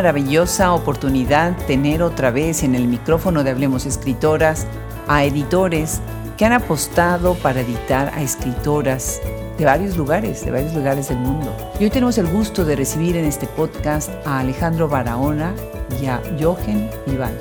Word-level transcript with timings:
Maravillosa 0.00 0.72
oportunidad 0.72 1.54
tener 1.66 2.02
otra 2.02 2.30
vez 2.30 2.62
en 2.62 2.74
el 2.74 2.88
micrófono 2.88 3.44
de 3.44 3.50
Hablemos 3.50 3.84
Escritoras 3.84 4.66
a 5.06 5.24
editores 5.24 6.00
que 6.38 6.46
han 6.46 6.54
apostado 6.54 7.34
para 7.34 7.60
editar 7.60 8.10
a 8.14 8.22
escritoras 8.22 9.20
de 9.58 9.64
varios 9.66 9.98
lugares, 9.98 10.42
de 10.42 10.52
varios 10.52 10.72
lugares 10.72 11.10
del 11.10 11.18
mundo. 11.18 11.54
Y 11.78 11.84
hoy 11.84 11.90
tenemos 11.90 12.16
el 12.16 12.28
gusto 12.28 12.64
de 12.64 12.76
recibir 12.76 13.14
en 13.14 13.26
este 13.26 13.46
podcast 13.46 14.08
a 14.24 14.38
Alejandro 14.38 14.88
Barahona 14.88 15.54
y 16.00 16.06
a 16.06 16.22
Jochen 16.40 16.88
Ibayo. 17.06 17.36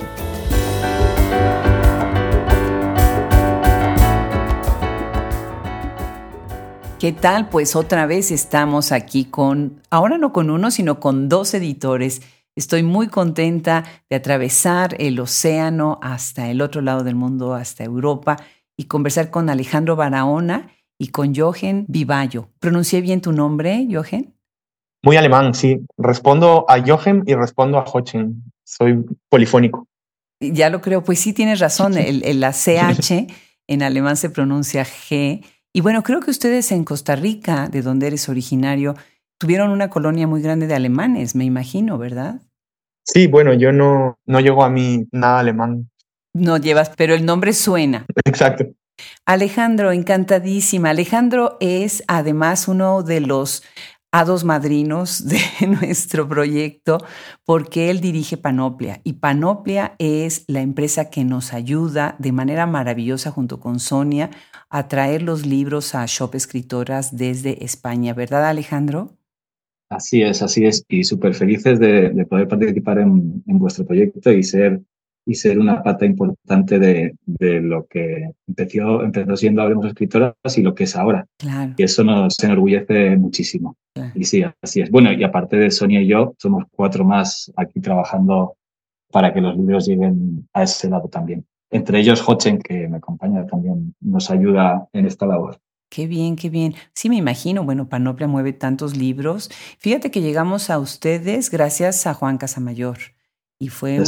¿Qué 7.00 7.14
tal? 7.14 7.48
Pues 7.48 7.78
otra 7.78 8.06
vez 8.06 8.30
estamos 8.30 8.92
aquí 8.92 9.24
con, 9.24 9.82
ahora 9.90 10.18
no 10.18 10.34
con 10.34 10.50
uno, 10.50 10.70
sino 10.70 11.00
con 11.00 11.30
dos 11.30 11.54
editores. 11.54 12.22
Estoy 12.60 12.84
muy 12.84 13.08
contenta 13.08 13.86
de 14.10 14.18
atravesar 14.18 14.94
el 15.00 15.18
océano 15.22 15.98
hasta 16.02 16.50
el 16.50 16.60
otro 16.62 16.82
lado 16.82 17.06
del 17.06 17.16
mundo, 17.16 17.54
hasta 17.54 17.86
Europa, 17.86 18.36
y 18.76 18.84
conversar 18.84 19.32
con 19.32 19.50
Alejandro 19.50 19.96
Barahona 19.96 20.70
y 20.98 21.08
con 21.08 21.34
Jochen 21.34 21.86
Vivallo. 21.88 22.50
¿Pronuncié 22.60 23.00
bien 23.00 23.22
tu 23.22 23.32
nombre, 23.32 23.88
Jochen? 23.90 24.36
Muy 25.04 25.16
alemán, 25.16 25.54
sí. 25.54 25.80
Respondo 25.98 26.66
a 26.68 26.86
Jochen 26.86 27.24
y 27.26 27.34
respondo 27.34 27.78
a 27.78 27.86
Jochen. 27.86 28.44
Soy 28.66 29.06
polifónico. 29.30 29.88
Ya 30.42 30.70
lo 30.70 30.82
creo, 30.82 31.02
pues 31.02 31.22
sí 31.22 31.32
tienes 31.32 31.62
razón. 31.62 31.94
El, 31.98 32.42
la 32.42 32.52
CH 32.52 33.26
en 33.68 33.84
alemán 33.84 34.18
se 34.18 34.30
pronuncia 34.30 34.84
G 34.84 35.46
y 35.72 35.80
bueno, 35.80 36.04
creo 36.04 36.20
que 36.20 36.32
ustedes 36.32 36.74
en 36.74 36.84
Costa 36.84 37.16
Rica, 37.16 37.70
de 37.70 37.82
donde 37.82 38.08
eres 38.08 38.28
originario, 38.28 38.96
tuvieron 39.38 39.70
una 39.70 39.90
colonia 39.90 40.28
muy 40.28 40.42
grande 40.42 40.68
de 40.68 40.76
alemanes, 40.76 41.36
me 41.36 41.46
imagino, 41.46 41.98
¿verdad? 41.98 42.42
Sí, 43.14 43.26
bueno, 43.26 43.54
yo 43.54 43.72
no, 43.72 44.20
no 44.28 44.40
llego 44.40 44.64
a 44.64 44.70
mí 44.70 45.08
nada 45.12 45.40
alemán. 45.40 45.90
No 46.34 46.58
llevas, 46.58 46.92
pero 46.96 47.16
el 47.16 47.26
nombre 47.26 47.54
suena. 47.54 48.06
Exacto. 48.24 48.66
Alejandro, 49.26 49.92
encantadísima. 49.92 50.92
Alejandro 50.92 51.58
es 51.60 52.04
además 52.08 52.68
uno 52.68 53.02
de 53.02 53.22
los 53.22 53.64
hados 54.12 54.44
madrinos 54.44 55.28
de 55.28 55.40
nuestro 55.68 56.28
proyecto 56.28 57.00
porque 57.46 57.90
él 57.90 58.00
dirige 58.00 58.38
Panoplia 58.38 59.02
y 59.04 59.14
Panoplia 59.14 59.96
es 60.00 60.46
la 60.48 60.62
empresa 60.62 61.10
que 61.10 61.24
nos 61.24 61.54
ayuda 61.54 62.16
de 62.20 62.32
manera 62.32 62.66
maravillosa 62.66 63.32
junto 63.32 63.60
con 63.60 63.80
Sonia 63.80 64.30
a 64.70 64.88
traer 64.88 65.24
los 65.24 65.46
libros 65.46 65.96
a 65.96 66.06
Shop 66.06 66.36
Escritoras 66.36 67.16
desde 67.16 67.64
España, 67.64 68.14
¿verdad 68.14 68.48
Alejandro? 68.48 69.19
Así 69.90 70.22
es, 70.22 70.42
así 70.42 70.66
es, 70.66 70.86
y 70.88 71.04
súper 71.04 71.34
felices 71.34 71.80
de, 71.80 72.26
poder 72.30 72.48
participar 72.48 73.00
en, 73.00 73.42
vuestro 73.46 73.86
proyecto 73.86 74.32
y 74.32 74.44
ser, 74.44 74.82
y 75.26 75.36
ser 75.36 75.58
una 75.60 75.82
pata 75.82 76.06
importante 76.06 76.78
de, 76.80 77.16
lo 77.62 77.86
que 77.88 78.32
empezó, 78.48 79.04
empezó 79.04 79.36
siendo 79.36 79.62
Hablemos 79.62 79.88
Escritoras 79.88 80.36
y 80.56 80.62
lo 80.62 80.76
que 80.76 80.84
es 80.84 80.96
ahora. 80.96 81.26
Claro. 81.38 81.74
Y 81.78 81.84
eso 81.84 82.04
nos 82.04 82.38
enorgullece 82.44 83.18
muchísimo. 83.18 83.78
Y 84.16 84.24
sí, 84.24 84.44
así 84.62 84.82
es. 84.82 84.92
Bueno, 84.92 85.12
y 85.12 85.24
aparte 85.24 85.58
de 85.58 85.72
Sonia 85.72 86.02
y 86.02 86.08
yo, 86.08 86.34
somos 86.38 86.66
cuatro 86.72 87.04
más 87.04 87.52
aquí 87.56 87.82
trabajando 87.82 88.56
para 89.12 89.34
que 89.34 89.42
los 89.42 89.58
libros 89.58 89.88
lleguen 89.88 90.48
a 90.54 90.64
ese 90.64 90.90
lado 90.90 91.10
también 91.10 91.44
entre 91.72 92.00
ellos 92.00 92.28
Hochen, 92.28 92.60
que 92.60 92.88
me 92.88 92.98
acompaña 92.98 93.46
también, 93.46 93.96
nos 94.02 94.32
ayuda 94.32 94.88
en 94.94 95.06
esta 95.06 95.26
labor. 95.26 95.60
Qué 95.90 96.06
bien, 96.06 96.36
qué 96.36 96.50
bien. 96.50 96.76
Sí, 96.94 97.10
me 97.10 97.16
imagino. 97.16 97.64
Bueno, 97.64 97.90
Panoplia 97.90 98.28
mueve 98.28 98.54
tantos 98.54 98.96
libros. 98.96 99.50
Fíjate 99.80 100.12
que 100.12 100.22
llegamos 100.22 100.70
a 100.70 100.78
ustedes 100.78 101.50
gracias 101.50 102.06
a 102.06 102.14
Juan 102.14 102.38
Casamayor. 102.38 102.98
Y 103.62 103.68
fue 103.68 104.00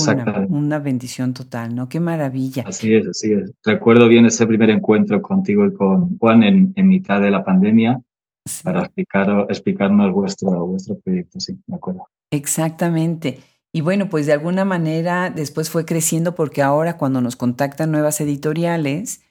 una, 0.49 0.79
bendición 0.79 1.33
total, 1.33 1.75
¿no? 1.75 1.89
Qué 1.89 1.99
maravilla. 1.99 2.63
Así 2.65 2.93
es, 2.93 3.05
así 3.05 3.33
es. 3.33 3.51
Recuerdo 3.65 4.07
bien 4.07 4.25
ese 4.25 4.47
primer 4.47 4.69
encuentro 4.69 5.21
contigo 5.21 5.65
y 5.65 5.73
con 5.73 6.17
Juan 6.19 6.43
en, 6.43 6.73
mitad 6.87 7.19
de 7.19 7.31
la 7.31 7.43
pandemia 7.43 7.99
para 8.63 8.83
explicar, 8.83 9.47
explicarnos 9.49 10.13
vuestro, 10.13 10.65
vuestro 10.65 10.97
proyecto, 10.99 11.41
sí, 11.41 11.59
me 11.67 11.75
acuerdo. 11.75 12.07
Exactamente. 12.31 13.39
Y 13.73 13.81
bueno, 13.81 14.07
pues 14.09 14.25
de 14.25 14.33
alguna 14.33 14.63
manera 14.63 15.29
después 15.29 15.69
fue 15.69 15.83
creciendo 15.83 16.33
porque 16.33 16.61
ahora 16.61 16.97
cuando 16.97 17.19
nos 17.19 17.35
contactan 17.35 17.91
nuevas 17.91 18.21
editoriales, 18.21 19.21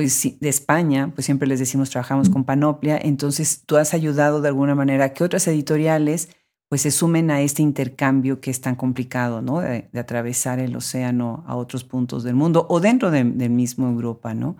pues 0.00 0.40
de 0.40 0.48
España, 0.48 1.12
pues 1.14 1.26
siempre 1.26 1.46
les 1.46 1.58
decimos 1.58 1.90
trabajamos 1.90 2.30
con 2.30 2.44
Panoplia, 2.44 2.98
entonces 3.02 3.64
tú 3.66 3.76
has 3.76 3.92
ayudado 3.92 4.40
de 4.40 4.48
alguna 4.48 4.74
manera 4.74 5.04
a 5.04 5.12
que 5.12 5.22
otras 5.22 5.46
editoriales 5.46 6.30
pues 6.70 6.80
se 6.80 6.90
sumen 6.90 7.30
a 7.30 7.42
este 7.42 7.60
intercambio 7.60 8.40
que 8.40 8.50
es 8.50 8.62
tan 8.62 8.76
complicado, 8.76 9.42
¿no? 9.42 9.60
De, 9.60 9.90
atravesar 9.98 10.58
el 10.58 10.74
océano 10.74 11.44
a 11.46 11.54
otros 11.54 11.84
puntos 11.84 12.22
del 12.22 12.34
mundo 12.34 12.66
o 12.70 12.80
dentro 12.80 13.10
del 13.10 13.50
mismo 13.50 13.90
Europa, 13.90 14.32
¿no? 14.32 14.56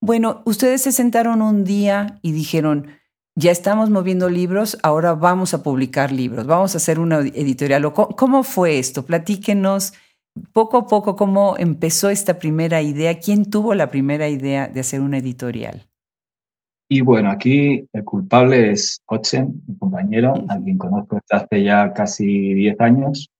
Bueno, 0.00 0.42
ustedes 0.44 0.82
se 0.82 0.92
sentaron 0.92 1.42
un 1.42 1.64
día 1.64 2.20
y 2.22 2.30
dijeron, 2.30 2.86
ya 3.34 3.50
estamos 3.50 3.90
moviendo 3.90 4.30
libros, 4.30 4.78
ahora 4.84 5.14
vamos 5.14 5.52
a 5.52 5.64
publicar 5.64 6.12
libros, 6.12 6.46
vamos 6.46 6.74
a 6.74 6.78
hacer 6.78 7.00
una 7.00 7.18
editorial. 7.18 7.92
¿Cómo 7.92 8.44
fue 8.44 8.78
esto? 8.78 9.04
Platíquenos 9.04 9.94
poco 10.52 10.78
a 10.78 10.86
poco 10.86 11.16
cómo 11.16 11.56
empezó 11.58 12.10
esta 12.10 12.38
primera 12.38 12.82
idea, 12.82 13.18
quién 13.18 13.50
tuvo 13.50 13.74
la 13.74 13.90
primera 13.90 14.28
idea 14.28 14.68
de 14.68 14.80
hacer 14.80 15.00
una 15.00 15.18
editorial. 15.18 15.86
Y 16.88 17.02
bueno, 17.02 17.30
aquí 17.30 17.86
el 17.92 18.04
culpable 18.04 18.72
es 18.72 19.00
Ochen, 19.06 19.62
mi 19.66 19.76
compañero, 19.76 20.34
a 20.48 20.58
quien 20.58 20.76
conozco 20.76 21.16
desde 21.16 21.44
hace 21.44 21.62
ya 21.62 21.92
casi 21.92 22.54
10 22.54 22.80
años. 22.80 23.30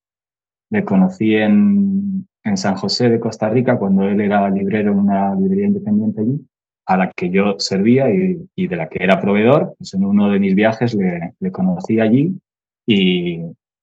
Le 0.70 0.84
conocí 0.84 1.34
en, 1.34 2.28
en 2.44 2.56
San 2.56 2.76
José 2.76 3.10
de 3.10 3.18
Costa 3.18 3.48
Rica 3.48 3.76
cuando 3.76 4.04
él 4.04 4.20
era 4.20 4.48
librero 4.50 4.92
en 4.92 4.98
una 5.00 5.34
librería 5.34 5.66
independiente 5.66 6.20
allí 6.20 6.46
a 6.90 6.96
la 6.96 7.12
que 7.12 7.30
yo 7.30 7.54
servía 7.58 8.06
y, 8.10 8.66
de 8.66 8.76
la 8.76 8.88
que 8.88 9.02
era 9.04 9.20
proveedor. 9.20 9.74
Pues 9.78 9.94
en 9.94 10.04
uno 10.04 10.28
de 10.30 10.40
mis 10.40 10.56
viajes 10.56 10.92
le, 10.94 11.52
conocí 11.52 12.00
allí 12.00 12.36
y 12.84 13.42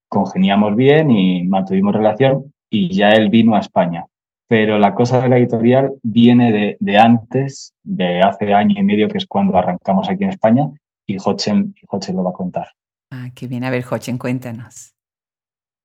congeniamos 0.10 0.76
bien 0.76 1.10
y 1.12 1.44
mantuvimos 1.48 1.96
relación 1.96 2.54
y 2.70 2.94
ya 2.94 3.12
él 3.12 3.30
vino 3.30 3.56
a 3.56 3.60
España. 3.60 4.06
Pero 4.48 4.80
la 4.80 4.96
cosa 4.96 5.22
de 5.22 5.30
la 5.30 5.38
editorial 5.38 5.94
viene 6.04 6.78
de, 6.80 6.98
antes, 6.98 7.74
de 7.84 8.22
hace 8.22 8.54
año 8.54 8.76
y 8.78 8.84
medio, 8.84 9.10
que 9.10 9.18
es 9.18 9.26
cuando 9.26 9.58
arrancamos 9.58 10.10
aquí 10.10 10.24
en 10.24 10.30
España, 10.30 10.70
y 11.06 11.18
Hochen, 11.24 11.76
lo 12.14 12.24
va 12.24 12.30
a 12.30 12.34
contar. 12.34 12.70
Ah, 13.12 13.30
qué 13.36 13.48
bien. 13.48 13.66
A 13.66 13.70
ver, 13.70 13.84
Hochen, 13.90 14.18
cuéntanos. 14.18 14.94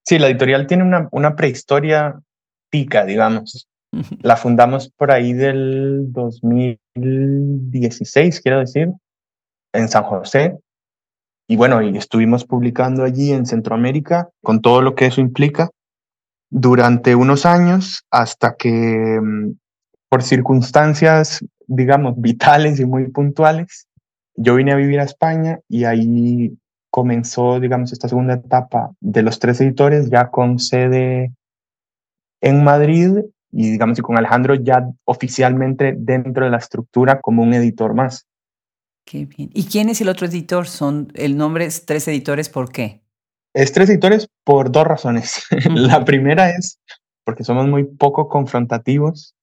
Sí, 0.05 0.19
la 0.19 0.29
editorial 0.29 0.67
tiene 0.67 0.83
una, 0.85 1.09
una 1.11 1.35
prehistoria 1.35 2.21
pica, 2.71 3.05
digamos. 3.05 3.69
La 4.23 4.37
fundamos 4.37 4.91
por 4.91 5.11
ahí 5.11 5.33
del 5.33 6.13
2016, 6.13 8.41
quiero 8.41 8.61
decir, 8.61 8.93
en 9.73 9.89
San 9.89 10.05
José. 10.05 10.57
Y 11.49 11.57
bueno, 11.57 11.83
y 11.83 11.97
estuvimos 11.97 12.45
publicando 12.45 13.03
allí 13.05 13.33
en 13.33 13.45
Centroamérica 13.45 14.31
con 14.41 14.63
todo 14.63 14.83
lo 14.83 14.95
que 14.95 15.07
eso 15.07 15.21
implica 15.21 15.71
durante 16.53 17.15
unos 17.15 17.47
años 17.47 18.05
hasta 18.11 18.57
que 18.57 19.19
mm, 19.21 19.55
por 20.11 20.23
circunstancias, 20.23 21.43
digamos, 21.67 22.15
vitales 22.19 22.79
y 22.79 22.85
muy 22.85 23.09
puntuales, 23.11 23.89
yo 24.37 24.55
vine 24.57 24.73
a 24.73 24.77
vivir 24.77 25.01
a 25.01 25.05
España 25.05 25.61
y 25.69 25.85
ahí 25.85 26.59
comenzó, 26.91 27.59
digamos, 27.59 27.93
esta 27.93 28.07
segunda 28.07 28.35
etapa 28.35 28.91
de 29.01 29.23
los 29.23 29.39
tres 29.39 29.63
editores 29.63 30.11
ya 30.11 30.29
con 30.29 30.59
sede 30.59 31.33
en 32.43 32.63
Madrid 32.63 33.17
y 33.51 33.71
digamos 33.71 33.99
y 33.99 34.03
con 34.03 34.19
Alejandro 34.19 34.55
ya 34.55 34.87
oficialmente 35.05 35.95
dentro 35.97 36.45
de 36.45 36.51
la 36.51 36.59
estructura 36.59 37.21
como 37.21 37.43
un 37.43 37.55
editor 37.55 37.95
más. 37.95 38.27
Qué 39.07 39.25
bien. 39.25 39.51
¿Y 39.55 39.65
quién 39.65 39.89
es 39.89 40.03
el 40.03 40.09
otro 40.09 40.27
editor? 40.27 40.69
Son 40.69 41.11
el 41.15 41.39
nombre 41.39 41.65
es 41.65 41.87
tres 41.87 42.07
editores, 42.09 42.51
¿por 42.51 42.71
qué? 42.71 43.03
Es 43.55 43.73
tres 43.73 43.91
editores 43.91 44.29
por 44.45 44.73
dos 44.73 44.87
razones. 44.87 45.45
la 45.75 46.05
primera 46.05 46.51
es 46.51 46.79
porque 47.25 47.45
somos 47.45 47.69
muy 47.69 47.85
poco 47.85 48.29
confrontativos 48.29 49.35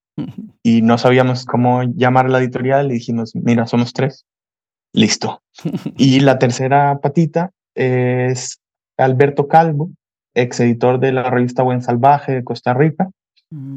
y 0.63 0.81
no 0.81 0.97
sabíamos 0.97 1.45
cómo 1.45 1.83
llamar 1.83 2.29
la 2.29 2.39
editorial 2.39 2.91
y 2.91 2.95
dijimos, 2.95 3.33
mira, 3.35 3.67
somos 3.67 3.93
tres. 3.93 4.25
Listo. 4.93 5.41
y 5.97 6.19
la 6.19 6.39
tercera 6.39 6.99
patita 6.99 7.51
es 7.75 8.59
Alberto 8.97 9.47
Calvo, 9.47 9.91
ex 10.33 10.59
editor 10.59 10.99
de 10.99 11.13
la 11.13 11.29
revista 11.29 11.63
Buen 11.63 11.81
Salvaje 11.81 12.33
de 12.33 12.43
Costa 12.43 12.73
Rica, 12.73 13.09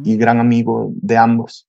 y 0.05 0.17
gran 0.17 0.40
amigo 0.40 0.93
de 0.96 1.17
ambos. 1.17 1.67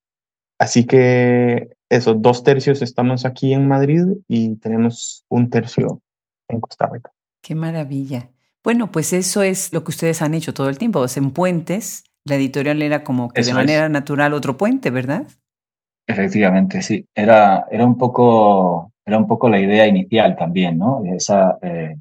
Así 0.60 0.86
que 0.86 1.70
esos 1.90 2.22
dos 2.22 2.44
tercios 2.44 2.82
estamos 2.82 3.26
aquí 3.26 3.54
en 3.54 3.68
Madrid 3.68 4.04
y 4.28 4.56
tenemos 4.58 5.26
un 5.30 5.50
tercio 5.50 6.02
en 6.50 6.60
Costa 6.60 6.88
Rica. 6.92 7.12
Qué 7.42 7.56
maravilla. 7.56 8.30
Bueno, 8.64 8.92
pues 8.92 9.14
eso 9.14 9.44
es 9.44 9.74
lo 9.74 9.84
que 9.84 9.92
ustedes 9.92 10.22
han 10.22 10.34
hecho 10.34 10.54
todo 10.54 10.70
el 10.70 10.78
tiempo. 10.78 11.06
en 11.16 11.32
puentes, 11.32 12.06
la 12.26 12.36
editorial 12.36 12.82
era 12.82 13.04
como 13.04 13.30
que 13.30 13.42
de 13.42 13.54
manera 13.54 13.90
natural 13.90 14.34
otro 14.34 14.58
puente, 14.58 14.90
¿verdad? 14.90 15.28
Efectivamente, 16.08 16.82
sí. 16.82 17.06
Era, 17.14 17.66
era, 17.70 17.86
un 17.86 17.98
poco, 17.98 18.94
era 19.06 19.18
un 19.18 19.28
poco 19.28 19.50
la 19.50 19.60
idea 19.60 19.88
inicial 19.88 20.36
también, 20.38 20.78
¿no? 20.78 21.02
Esa, 21.06 21.58
eh, 21.62 21.98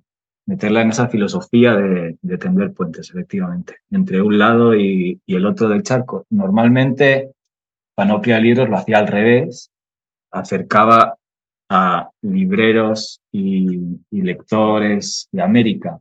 meterla 0.47 0.83
en 0.83 0.91
esa 0.91 1.09
filosofía 1.09 1.75
de, 1.75 2.17
tender 2.39 2.73
puentes, 2.73 3.11
efectivamente, 3.11 3.77
entre 3.91 4.21
un 4.21 4.39
lado 4.39 4.75
y, 4.77 5.21
el 5.27 5.47
otro 5.47 5.69
del 5.69 5.83
charco. 5.83 6.27
Normalmente, 6.31 7.33
Panoplia 7.95 8.37
de 8.37 8.43
Libros 8.43 8.69
lo 8.69 8.77
hacía 8.77 8.99
al 8.99 9.07
revés, 9.07 9.71
acercaba 10.31 11.17
a 11.69 12.11
libreros 12.23 13.21
y, 13.31 13.99
lectores 14.11 15.29
de 15.33 15.43
América 15.43 15.99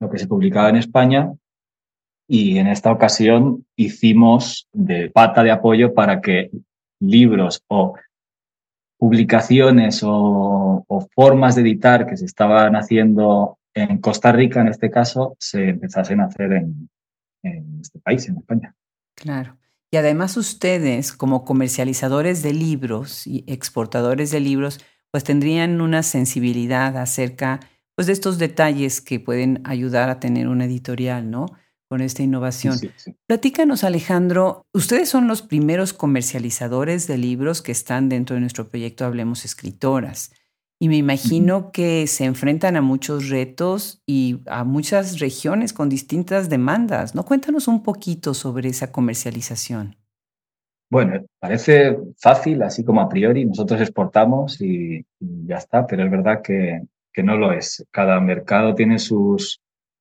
lo 0.00 0.10
que 0.10 0.18
se 0.18 0.26
publicaba 0.26 0.70
en 0.70 0.76
España 0.76 1.32
y 2.26 2.58
en 2.58 2.68
esta 2.68 2.90
ocasión 2.90 3.66
hicimos 3.76 4.68
de 4.72 5.10
pata 5.10 5.42
de 5.42 5.50
apoyo 5.50 5.94
para 5.94 6.20
que 6.20 6.50
libros 7.00 7.62
o 7.68 7.94
publicaciones 8.98 10.02
o, 10.04 10.84
formas 11.14 11.54
de 11.54 11.62
editar 11.62 12.06
que 12.06 12.16
se 12.16 12.26
estaban 12.26 12.76
haciendo 12.76 13.58
en 13.74 13.98
Costa 13.98 14.30
Rica, 14.30 14.60
en 14.60 14.68
este 14.68 14.90
caso, 14.90 15.36
se 15.38 15.70
empezasen 15.70 16.20
a 16.20 16.26
hacer 16.26 16.52
en, 16.52 16.90
este 17.80 17.98
país, 18.00 18.28
en 18.28 18.36
España. 18.36 18.74
Claro. 19.14 19.56
Y 19.90 19.96
además 19.96 20.36
ustedes, 20.36 21.12
como 21.12 21.44
comercializadores 21.44 22.42
de 22.42 22.52
libros 22.52 23.26
y 23.26 23.44
exportadores 23.46 24.30
de 24.30 24.40
libros, 24.40 24.78
pues 25.10 25.24
tendrían 25.24 25.80
una 25.80 26.02
sensibilidad 26.02 26.96
acerca 26.96 27.60
pues, 28.00 28.06
de 28.06 28.14
estos 28.14 28.38
detalles 28.38 29.02
que 29.02 29.20
pueden 29.20 29.60
ayudar 29.64 30.08
a 30.08 30.20
tener 30.20 30.48
una 30.48 30.64
editorial, 30.64 31.30
¿no? 31.30 31.44
Con 31.86 32.00
esta 32.00 32.22
innovación. 32.22 32.78
Platícanos, 33.26 33.84
Alejandro, 33.84 34.64
ustedes 34.72 35.10
son 35.10 35.28
los 35.28 35.42
primeros 35.42 35.92
comercializadores 35.92 37.06
de 37.06 37.18
libros 37.18 37.60
que 37.60 37.72
están 37.72 38.08
dentro 38.08 38.32
de 38.32 38.40
nuestro 38.40 38.70
proyecto 38.70 39.04
Hablemos 39.04 39.44
Escritoras. 39.44 40.32
Y 40.80 40.88
me 40.88 40.96
imagino 40.96 41.72
que 41.72 42.06
se 42.06 42.24
enfrentan 42.24 42.76
a 42.76 42.80
muchos 42.80 43.28
retos 43.28 44.00
y 44.06 44.40
a 44.46 44.64
muchas 44.64 45.18
regiones 45.18 45.74
con 45.74 45.90
distintas 45.90 46.48
demandas, 46.48 47.14
¿no? 47.14 47.26
Cuéntanos 47.26 47.68
un 47.68 47.82
poquito 47.82 48.32
sobre 48.32 48.70
esa 48.70 48.90
comercialización. 48.90 49.98
Bueno, 50.90 51.22
parece 51.38 51.98
fácil, 52.16 52.62
así 52.62 52.82
como 52.82 53.02
a 53.02 53.10
priori, 53.10 53.44
nosotros 53.44 53.78
exportamos 53.78 54.58
y, 54.62 55.04
ya 55.18 55.58
está, 55.58 55.86
pero 55.86 56.02
es 56.02 56.10
verdad 56.10 56.40
que, 56.40 56.80
que, 57.12 57.22
no 57.22 57.36
lo 57.36 57.52
es. 57.52 57.84
Cada 57.90 58.20
mercado 58.20 58.74
tiene 58.74 58.98
sus 58.98 59.60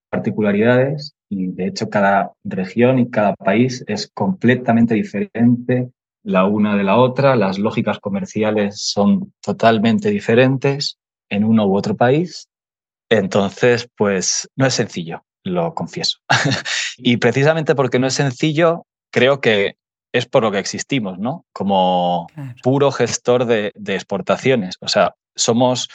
particularidades 0.09 1.13
y 1.29 1.47
de 1.47 1.67
hecho 1.67 1.89
cada 1.89 2.31
región 2.43 2.99
y 2.99 3.09
cada 3.09 3.35
país 3.35 3.83
es 3.87 4.09
completamente 4.13 4.95
diferente 4.95 5.91
la 6.23 6.45
una 6.45 6.75
de 6.75 6.83
la 6.83 6.97
otra, 6.97 7.35
las 7.35 7.59
lógicas 7.59 7.99
comerciales 7.99 8.81
son 8.81 9.33
totalmente 9.41 10.09
diferentes 10.09 10.97
en 11.29 11.43
uno 11.43 11.65
u 11.65 11.75
otro 11.75 11.95
país. 11.95 12.49
Entonces, 13.09 13.89
pues 13.95 14.49
no 14.55 14.65
es 14.65 14.73
sencillo, 14.73 15.23
lo 15.43 15.73
confieso. 15.73 16.19
y 16.97 17.17
precisamente 17.17 17.75
porque 17.75 17.99
no 17.99 18.07
es 18.07 18.13
sencillo, 18.13 18.85
creo 19.11 19.41
que 19.41 19.77
es 20.11 20.25
por 20.25 20.43
lo 20.43 20.51
que 20.51 20.59
existimos, 20.59 21.19
¿no? 21.19 21.45
Como 21.53 22.27
puro 22.63 22.91
gestor 22.91 23.45
de, 23.45 23.71
exportaciones. 23.87 24.75
O 24.81 24.87
sea, 24.87 25.15
somos, 25.35 25.89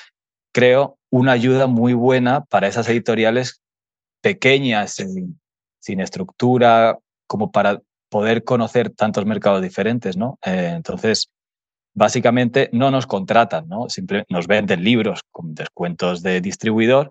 creo, 0.55 0.99
una 1.11 1.33
ayuda 1.33 1.67
muy 1.67 1.93
buena 1.93 2.45
para 2.45 2.69
esas 2.69 2.89
editoriales 2.89 3.61
pequeñas, 4.23 4.95
sin 5.81 6.01
estructura, 6.01 6.99
como 7.27 7.51
para 7.51 7.83
poder 8.09 8.45
conocer 8.45 8.91
tantos 8.91 9.27
mercados 9.27 9.61
diferentes, 9.61 10.17
¿no? 10.17 10.39
Eh, 10.47 10.73
entonces, 10.75 11.31
básicamente 11.95 12.71
no 12.73 12.91
nos 12.91 13.06
contratan, 13.06 13.69
¿no? 13.69 13.89
Siempre 13.89 14.25
nos 14.29 14.47
venden 14.47 14.85
libros 14.85 15.21
con 15.33 15.55
descuentos 15.55 16.23
de 16.23 16.41
distribuidor, 16.41 17.11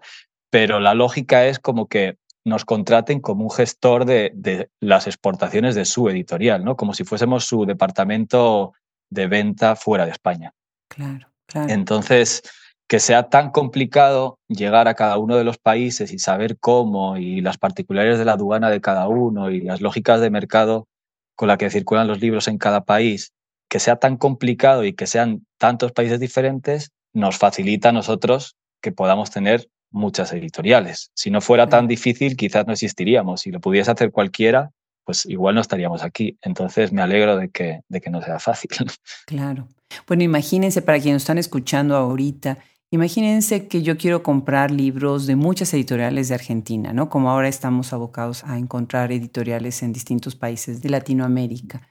pero 0.49 0.79
la 0.79 0.93
lógica 0.93 1.45
es 1.45 1.59
como 1.59 1.87
que 1.87 2.17
nos 2.45 2.65
contraten 2.65 3.19
como 3.19 3.43
un 3.43 3.51
gestor 3.51 4.05
de, 4.05 4.69
las 4.79 5.07
exportaciones 5.07 5.75
de 5.75 5.85
su 5.85 6.09
editorial, 6.09 6.63
¿no? 6.63 6.75
Como 6.75 6.93
si 6.93 7.03
fuésemos 7.03 7.45
su 7.45 7.65
departamento 7.65 8.73
de 9.09 9.27
venta 9.27 9.75
fuera 9.75 10.05
de 10.05 10.11
España. 10.11 10.53
Claro, 10.89 11.27
claro. 11.45 11.71
Entonces, 11.71 12.43
que 12.87 12.99
sea 12.99 13.29
tan 13.29 13.51
complicado 13.51 14.37
llegar 14.47 14.87
a 14.87 14.93
cada 14.93 15.17
uno 15.17 15.37
de 15.37 15.43
los 15.43 15.57
países 15.57 16.11
y 16.11 16.19
saber 16.19 16.57
cómo 16.59 17.17
y 17.17 17.41
las 17.41 17.57
particularidades 17.57 18.19
de 18.19 18.25
la 18.25 18.33
aduana 18.33 18.69
de 18.69 18.81
cada 18.81 19.07
uno 19.07 19.49
y 19.49 19.61
las 19.61 19.81
lógicas 19.81 20.21
de 20.21 20.29
mercado 20.29 20.87
con 21.35 21.47
la 21.47 21.57
que 21.57 21.69
circulan 21.69 22.07
los 22.07 22.21
libros 22.21 22.47
en 22.47 22.57
cada 22.57 22.81
país, 22.81 23.33
que 23.69 23.79
sea 23.79 23.95
tan 23.95 24.17
complicado 24.17 24.83
y 24.83 24.93
que 24.93 25.07
sean 25.07 25.45
tantos 25.57 25.91
países 25.91 26.19
diferentes, 26.19 26.91
nos 27.13 27.37
facilita 27.37 27.89
a 27.89 27.93
nosotros 27.93 28.55
que 28.81 28.91
podamos 28.91 29.31
tener 29.31 29.67
muchas 29.89 30.33
editoriales. 30.33 31.11
Si 31.15 31.31
no 31.31 31.41
fuera 31.41 31.69
tan 31.69 31.87
difícil, 31.87 32.35
quizás 32.35 32.67
no 32.67 32.73
existiríamos. 32.73 33.41
Si 33.41 33.51
lo 33.51 33.59
pudiese 33.59 33.91
hacer 33.91 34.11
cualquiera, 34.11 34.71
pues 35.05 35.25
igual 35.25 35.55
no 35.55 35.61
estaríamos 35.61 36.03
aquí. 36.03 36.37
Entonces 36.41 36.91
me 36.91 37.01
alegro 37.01 37.37
de 37.37 37.49
que, 37.49 37.81
de 37.87 38.01
que 38.01 38.09
no 38.09 38.21
sea 38.21 38.39
fácil. 38.39 38.71
Claro. 39.25 39.67
Bueno, 40.07 40.23
imagínense 40.23 40.81
para 40.81 40.99
quienes 40.99 41.21
están 41.21 41.37
escuchando 41.37 41.95
ahorita, 41.95 42.57
Imagínense 42.93 43.67
que 43.67 43.81
yo 43.81 43.97
quiero 43.97 44.21
comprar 44.21 44.69
libros 44.69 45.25
de 45.25 45.35
muchas 45.35 45.73
editoriales 45.73 46.27
de 46.27 46.35
Argentina, 46.35 46.93
¿no? 46.93 47.09
Como 47.09 47.31
ahora 47.31 47.47
estamos 47.47 47.91
abocados 47.91 48.43
a 48.43 48.59
encontrar 48.59 49.11
editoriales 49.11 49.81
en 49.81 49.93
distintos 49.93 50.35
países 50.35 50.83
de 50.83 50.89
Latinoamérica. 50.89 51.81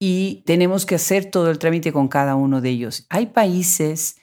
Y 0.00 0.42
tenemos 0.46 0.86
que 0.86 0.94
hacer 0.94 1.26
todo 1.26 1.50
el 1.50 1.58
trámite 1.58 1.92
con 1.92 2.08
cada 2.08 2.36
uno 2.36 2.62
de 2.62 2.70
ellos. 2.70 3.04
Hay 3.10 3.26
países, 3.26 4.16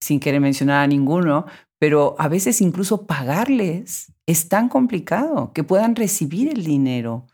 sin 0.00 0.18
querer 0.18 0.40
mencionar 0.40 0.82
a 0.82 0.88
ninguno, 0.88 1.46
pero 1.78 2.16
a 2.18 2.26
veces 2.26 2.60
incluso 2.60 3.06
pagarles 3.06 4.12
es 4.26 4.48
tan 4.48 4.68
complicado 4.68 5.52
que 5.52 5.62
puedan 5.62 5.94
recibir 5.94 6.48
el 6.48 6.64
dinero. 6.64 7.28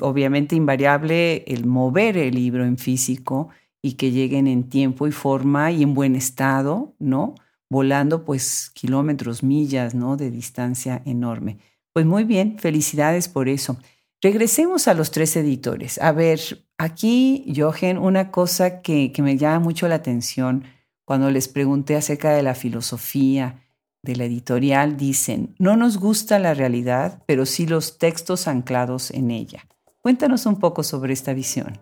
obviamente 0.00 0.54
invariable 0.54 1.44
el 1.46 1.64
mover 1.64 2.18
el 2.18 2.34
libro 2.34 2.66
en 2.66 2.76
físico 2.76 3.48
y 3.80 3.94
que 3.94 4.10
lleguen 4.10 4.48
en 4.48 4.68
tiempo 4.68 5.06
y 5.06 5.12
forma 5.12 5.72
y 5.72 5.82
en 5.82 5.94
buen 5.94 6.14
estado, 6.14 6.94
¿no? 6.98 7.36
Volando 7.70 8.24
pues 8.24 8.70
kilómetros, 8.74 9.42
millas, 9.42 9.94
¿no? 9.94 10.16
De 10.16 10.30
distancia 10.30 11.00
enorme. 11.06 11.58
Pues 11.94 12.04
muy 12.04 12.24
bien, 12.24 12.58
felicidades 12.58 13.28
por 13.28 13.48
eso. 13.48 13.78
Regresemos 14.20 14.86
a 14.86 14.94
los 14.94 15.10
tres 15.10 15.34
editores. 15.36 15.98
A 16.02 16.12
ver, 16.12 16.40
aquí, 16.76 17.50
Jochen, 17.56 17.96
una 17.96 18.30
cosa 18.30 18.82
que, 18.82 19.12
que 19.12 19.22
me 19.22 19.38
llama 19.38 19.60
mucho 19.60 19.88
la 19.88 19.94
atención 19.94 20.64
cuando 21.06 21.30
les 21.30 21.48
pregunté 21.48 21.96
acerca 21.96 22.32
de 22.32 22.42
la 22.42 22.54
filosofía 22.54 23.62
de 24.02 24.16
la 24.16 24.24
editorial, 24.24 24.96
dicen, 24.96 25.54
no 25.58 25.76
nos 25.76 25.98
gusta 25.98 26.38
la 26.38 26.54
realidad, 26.54 27.22
pero 27.26 27.46
sí 27.46 27.66
los 27.66 27.98
textos 27.98 28.48
anclados 28.48 29.10
en 29.10 29.30
ella. 29.30 29.66
Cuéntanos 30.00 30.46
un 30.46 30.58
poco 30.58 30.82
sobre 30.82 31.12
esta 31.12 31.34
visión. 31.34 31.78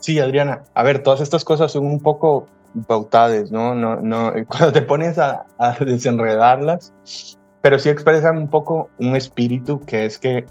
Sí, 0.00 0.18
Adriana. 0.18 0.64
A 0.74 0.82
ver, 0.82 1.02
todas 1.02 1.20
estas 1.20 1.44
cosas 1.44 1.72
son 1.72 1.86
un 1.86 2.00
poco 2.00 2.46
pautades, 2.86 3.50
¿no? 3.50 3.74
no, 3.74 3.96
no 3.96 4.32
cuando 4.48 4.72
te 4.72 4.82
pones 4.82 5.18
a, 5.18 5.46
desenredarlas, 5.80 6.92
pero 7.62 7.78
sí 7.78 7.88
expresan 7.88 8.36
un 8.38 8.48
poco 8.48 8.90
un 8.98 9.16
espíritu 9.16 9.80
que 9.80 10.04
es 10.06 10.18
que 10.18 10.44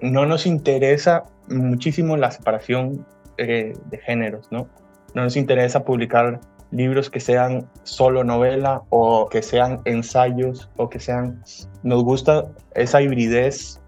no 0.00 0.26
nos 0.26 0.46
interesa 0.46 1.24
muchísimo 1.48 2.16
la 2.16 2.30
separación 2.30 3.06
eh, 3.38 3.74
de 3.86 3.98
géneros, 3.98 4.48
¿no? 4.50 4.68
No 5.14 5.22
nos 5.22 5.36
interesa 5.36 5.84
publicar 5.84 6.40
libros 6.72 7.10
que 7.10 7.20
sean 7.20 7.68
solo 7.84 8.24
novela 8.24 8.82
o 8.88 9.28
que 9.28 9.42
sean 9.42 9.80
ensayos 9.84 10.68
o 10.76 10.88
que 10.88 10.98
sean... 10.98 11.42
Nos 11.82 12.02
gusta 12.02 12.46
esa 12.74 13.00
hibridez 13.02 13.80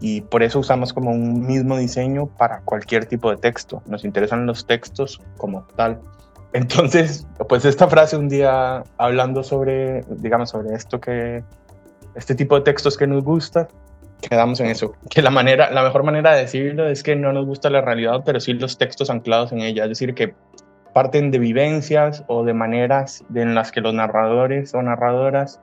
y 0.00 0.22
por 0.22 0.42
eso 0.42 0.58
usamos 0.58 0.92
como 0.92 1.12
un 1.12 1.46
mismo 1.46 1.76
diseño 1.76 2.26
para 2.26 2.60
cualquier 2.62 3.06
tipo 3.06 3.30
de 3.30 3.36
texto. 3.36 3.82
Nos 3.86 4.04
interesan 4.04 4.46
los 4.46 4.66
textos 4.66 5.20
como 5.36 5.62
tal. 5.76 6.00
Entonces, 6.52 7.26
pues 7.48 7.64
esta 7.64 7.88
frase 7.88 8.16
un 8.16 8.28
día 8.28 8.82
hablando 8.98 9.42
sobre, 9.42 10.02
digamos, 10.08 10.50
sobre 10.50 10.74
esto 10.74 11.00
que, 11.00 11.42
este 12.14 12.34
tipo 12.34 12.56
de 12.56 12.62
textos 12.62 12.96
que 12.96 13.06
nos 13.06 13.24
gusta, 13.24 13.68
quedamos 14.20 14.60
en 14.60 14.66
eso. 14.66 14.94
Que 15.10 15.22
la 15.22 15.30
manera, 15.30 15.70
la 15.70 15.82
mejor 15.82 16.02
manera 16.02 16.34
de 16.34 16.42
decirlo 16.42 16.88
es 16.88 17.02
que 17.02 17.16
no 17.16 17.32
nos 17.32 17.46
gusta 17.46 17.70
la 17.70 17.80
realidad, 17.80 18.22
pero 18.24 18.40
sí 18.40 18.52
los 18.54 18.78
textos 18.78 19.10
anclados 19.10 19.52
en 19.52 19.60
ella. 19.60 19.84
Es 19.84 19.90
decir, 19.90 20.14
que 20.14 20.34
parten 20.92 21.30
de 21.30 21.38
vivencias 21.38 22.24
o 22.28 22.44
de 22.44 22.52
maneras 22.52 23.24
en 23.34 23.54
las 23.54 23.72
que 23.72 23.80
los 23.80 23.94
narradores 23.94 24.74
o 24.74 24.82
narradoras 24.82 25.60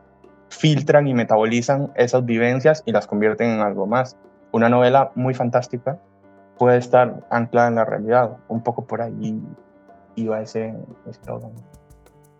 filtran 0.49 1.07
y 1.07 1.13
metabolizan 1.13 1.91
esas 1.95 2.25
vivencias 2.25 2.81
y 2.85 2.91
las 2.91 3.05
convierten 3.05 3.51
en 3.51 3.59
algo 3.59 3.85
más. 3.85 4.17
Una 4.51 4.69
novela 4.69 5.11
muy 5.13 5.35
fantástica 5.35 5.99
puede 6.57 6.77
estar 6.77 7.21
anclada 7.29 7.67
en 7.67 7.75
la 7.75 7.85
realidad, 7.85 8.37
un 8.47 8.63
poco 8.63 8.85
por 8.85 9.01
ahí 9.01 9.39
iba 10.15 10.41
ese 10.41 10.73
eslogan. 11.09 11.51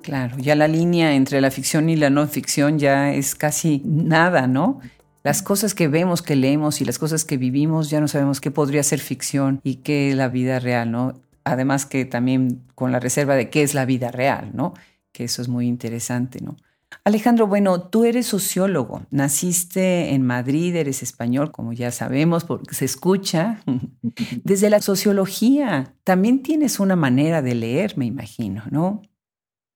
Claro, 0.01 0.37
ya 0.37 0.55
la 0.55 0.67
línea 0.67 1.13
entre 1.15 1.41
la 1.41 1.51
ficción 1.51 1.89
y 1.89 1.95
la 1.95 2.09
no 2.09 2.25
ficción 2.27 2.79
ya 2.79 3.11
es 3.13 3.35
casi 3.35 3.81
nada, 3.85 4.47
¿no? 4.47 4.79
Las 5.23 5.41
cosas 5.41 5.75
que 5.75 5.89
vemos, 5.89 6.21
que 6.21 6.37
leemos 6.37 6.79
y 6.79 6.85
las 6.85 6.97
cosas 6.97 7.25
que 7.25 7.37
vivimos 7.37 7.89
ya 7.89 7.99
no 7.99 8.07
sabemos 8.07 8.39
qué 8.39 8.51
podría 8.51 8.83
ser 8.83 8.99
ficción 8.99 9.59
y 9.63 9.77
qué 9.77 10.09
es 10.09 10.15
la 10.15 10.29
vida 10.29 10.59
real, 10.59 10.91
¿no? 10.91 11.13
Además 11.43 11.85
que 11.85 12.05
también 12.05 12.63
con 12.75 12.91
la 12.91 12.99
reserva 12.99 13.35
de 13.35 13.49
qué 13.49 13.61
es 13.61 13.73
la 13.73 13.85
vida 13.85 14.11
real, 14.11 14.51
¿no? 14.53 14.73
Que 15.11 15.25
eso 15.25 15.41
es 15.41 15.49
muy 15.49 15.67
interesante, 15.67 16.39
¿no? 16.41 16.55
Alejandro, 17.03 17.47
bueno, 17.47 17.89
tú 17.89 18.03
eres 18.03 18.27
sociólogo, 18.27 19.03
naciste 19.11 20.13
en 20.13 20.25
Madrid, 20.25 20.75
eres 20.75 21.01
español, 21.03 21.51
como 21.51 21.73
ya 21.73 21.91
sabemos, 21.91 22.43
porque 22.43 22.73
se 22.73 22.85
escucha. 22.85 23.61
Desde 24.43 24.69
la 24.69 24.81
sociología, 24.81 25.95
también 26.03 26.41
tienes 26.41 26.79
una 26.79 26.95
manera 26.95 27.41
de 27.41 27.55
leer, 27.55 27.97
me 27.97 28.05
imagino, 28.05 28.63
¿no? 28.71 29.01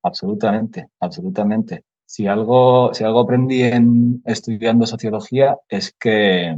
Absolutamente, 0.03 0.89
absolutamente. 1.00 1.84
Si 2.05 2.27
algo, 2.27 2.93
si 2.93 3.03
algo 3.03 3.22
aprendí 3.22 3.63
en 3.63 4.22
estudiando 4.25 4.86
sociología 4.86 5.58
es 5.70 5.96
que, 6.00 6.55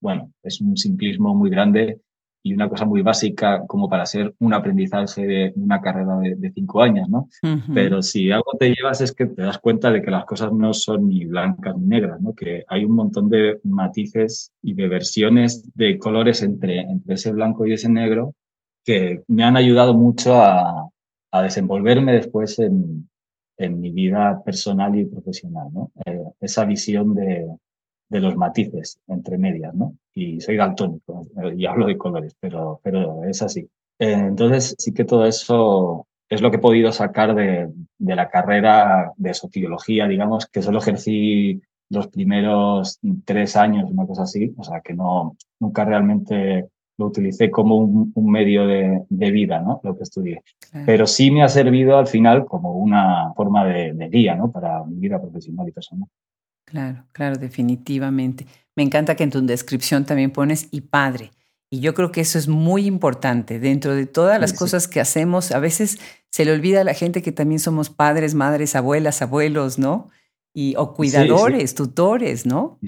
bueno, 0.00 0.32
es 0.42 0.60
un 0.60 0.76
simplismo 0.76 1.34
muy 1.34 1.50
grande 1.50 2.00
y 2.46 2.52
una 2.52 2.68
cosa 2.68 2.84
muy 2.84 3.00
básica 3.00 3.64
como 3.66 3.88
para 3.88 4.04
ser 4.04 4.34
un 4.38 4.52
aprendizaje 4.52 5.26
de 5.26 5.52
una 5.56 5.80
carrera 5.80 6.18
de, 6.18 6.52
cinco 6.52 6.82
años, 6.82 7.08
¿no? 7.08 7.28
Pero 7.72 8.02
si 8.02 8.30
algo 8.30 8.52
te 8.58 8.68
llevas 8.68 9.00
es 9.00 9.12
que 9.12 9.24
te 9.24 9.40
das 9.40 9.58
cuenta 9.58 9.90
de 9.90 10.02
que 10.02 10.10
las 10.10 10.26
cosas 10.26 10.52
no 10.52 10.74
son 10.74 11.08
ni 11.08 11.24
blancas 11.24 11.74
ni 11.78 11.86
negras, 11.86 12.20
¿no? 12.20 12.34
Que 12.34 12.62
hay 12.68 12.84
un 12.84 12.92
montón 12.92 13.30
de 13.30 13.60
matices 13.64 14.52
y 14.60 14.74
de 14.74 14.88
versiones 14.88 15.74
de 15.74 15.98
colores 15.98 16.42
entre, 16.42 16.80
entre 16.80 17.14
ese 17.14 17.32
blanco 17.32 17.66
y 17.66 17.72
ese 17.72 17.88
negro 17.88 18.34
que 18.84 19.22
me 19.26 19.42
han 19.42 19.56
ayudado 19.56 19.94
mucho 19.94 20.34
a, 20.34 20.90
a 21.30 21.42
desenvolverme 21.42 22.12
después 22.12 22.58
en, 22.58 23.08
en, 23.56 23.80
mi 23.80 23.90
vida 23.90 24.42
personal 24.44 24.94
y 24.98 25.06
profesional, 25.06 25.68
¿no? 25.72 25.92
Eh, 26.04 26.22
esa 26.42 26.66
visión 26.66 27.14
de, 27.14 27.46
de 28.08 28.20
los 28.20 28.36
matices 28.36 29.00
entre 29.08 29.38
medias, 29.38 29.74
¿no? 29.74 29.96
Y 30.14 30.40
soy 30.40 30.56
daltónico 30.56 31.26
y 31.56 31.66
hablo 31.66 31.86
de 31.86 31.98
colores, 31.98 32.36
pero, 32.38 32.80
pero 32.82 33.24
es 33.24 33.42
así. 33.42 33.68
Eh, 33.98 34.12
entonces, 34.12 34.74
sí 34.78 34.92
que 34.92 35.04
todo 35.04 35.26
eso 35.26 36.06
es 36.28 36.40
lo 36.40 36.50
que 36.50 36.56
he 36.56 36.60
podido 36.60 36.92
sacar 36.92 37.34
de, 37.34 37.70
de 37.98 38.16
la 38.16 38.28
carrera 38.28 39.12
de 39.16 39.34
sociología, 39.34 40.06
digamos, 40.06 40.46
que 40.46 40.62
solo 40.62 40.78
ejercí 40.78 41.60
los 41.90 42.08
primeros 42.08 42.98
tres 43.24 43.56
años, 43.56 43.90
una 43.90 44.06
cosa 44.06 44.22
así, 44.22 44.52
o 44.56 44.64
sea, 44.64 44.80
que 44.80 44.94
no, 44.94 45.36
nunca 45.60 45.84
realmente 45.84 46.68
lo 46.96 47.06
utilicé 47.06 47.50
como 47.50 47.76
un, 47.76 48.12
medio 48.30 48.66
de, 48.66 49.02
de, 49.08 49.30
vida, 49.30 49.60
¿no? 49.60 49.80
Lo 49.82 49.96
que 49.96 50.04
estudié. 50.04 50.42
Pero 50.86 51.06
sí 51.06 51.30
me 51.30 51.42
ha 51.42 51.48
servido 51.48 51.98
al 51.98 52.06
final 52.06 52.44
como 52.44 52.72
una 52.74 53.32
forma 53.34 53.64
de, 53.64 53.92
de 53.94 54.08
guía, 54.08 54.36
¿no? 54.36 54.50
Para 54.50 54.84
mi 54.84 54.96
vida 54.96 55.20
profesional 55.20 55.68
y 55.68 55.72
personal. 55.72 56.08
Claro, 56.64 57.04
claro, 57.12 57.36
definitivamente. 57.36 58.46
Me 58.76 58.82
encanta 58.82 59.14
que 59.14 59.24
en 59.24 59.30
tu 59.30 59.44
descripción 59.44 60.04
también 60.04 60.30
pones 60.30 60.68
y 60.70 60.82
padre. 60.82 61.30
Y 61.70 61.80
yo 61.80 61.94
creo 61.94 62.12
que 62.12 62.20
eso 62.20 62.38
es 62.38 62.48
muy 62.48 62.86
importante. 62.86 63.58
Dentro 63.58 63.94
de 63.94 64.06
todas 64.06 64.40
las 64.40 64.52
cosas 64.52 64.86
que 64.86 65.00
hacemos, 65.00 65.50
a 65.52 65.58
veces 65.58 65.98
se 66.30 66.44
le 66.44 66.52
olvida 66.52 66.82
a 66.82 66.84
la 66.84 66.94
gente 66.94 67.22
que 67.22 67.32
también 67.32 67.58
somos 67.58 67.90
padres, 67.90 68.34
madres, 68.34 68.76
abuelas, 68.76 69.22
abuelos, 69.22 69.78
¿no? 69.78 70.08
Y, 70.52 70.76
o 70.76 70.94
cuidadores, 70.94 71.74
tutores, 71.74 72.46
¿no? 72.46 72.78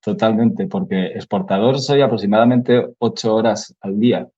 Totalmente, 0.00 0.66
porque 0.66 1.06
exportador 1.06 1.78
soy 1.78 2.00
aproximadamente 2.00 2.88
ocho 2.98 3.36
horas 3.36 3.74
al 3.80 4.00
día. 4.00 4.28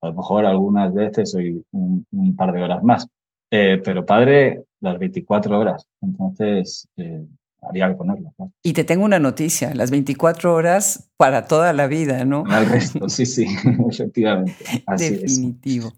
A 0.00 0.08
lo 0.08 0.14
mejor 0.14 0.44
algunas 0.44 0.94
veces 0.94 1.32
soy 1.32 1.64
un, 1.72 2.36
par 2.36 2.52
de 2.52 2.62
horas 2.62 2.84
más. 2.84 3.08
Eh, 3.50 3.80
pero 3.84 4.06
padre, 4.06 4.62
las 4.80 4.98
24 4.98 5.58
horas. 5.58 5.88
Entonces, 6.00 6.86
eh, 6.96 7.26
habría 7.66 7.88
que 7.88 7.94
ponerlo. 7.94 8.34
Y 8.62 8.72
te 8.72 8.84
tengo 8.84 9.04
una 9.04 9.18
noticia, 9.18 9.74
las 9.74 9.90
24 9.90 10.54
horas 10.54 11.10
para 11.16 11.46
toda 11.46 11.72
la 11.72 11.86
vida, 11.86 12.24
¿no? 12.24 12.44
Al 12.48 12.66
resto, 12.66 13.08
sí, 13.08 13.26
sí, 13.26 13.46
efectivamente. 13.90 14.54
Definitivo. 14.96 15.92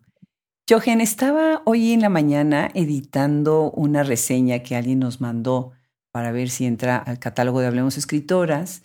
Jochen, 0.69 1.01
estaba 1.01 1.63
hoy 1.65 1.93
en 1.93 2.01
la 2.01 2.09
mañana 2.09 2.71
editando 2.75 3.71
una 3.71 4.03
reseña 4.03 4.61
que 4.61 4.75
alguien 4.75 4.99
nos 4.99 5.21
mandó 5.21 5.73
para 6.11 6.33
ver 6.33 6.49
si 6.51 6.67
entra 6.67 6.97
al 6.97 7.19
catálogo 7.19 7.61
de 7.61 7.69
Hablemos 7.69 7.97
Escritoras. 7.99 8.83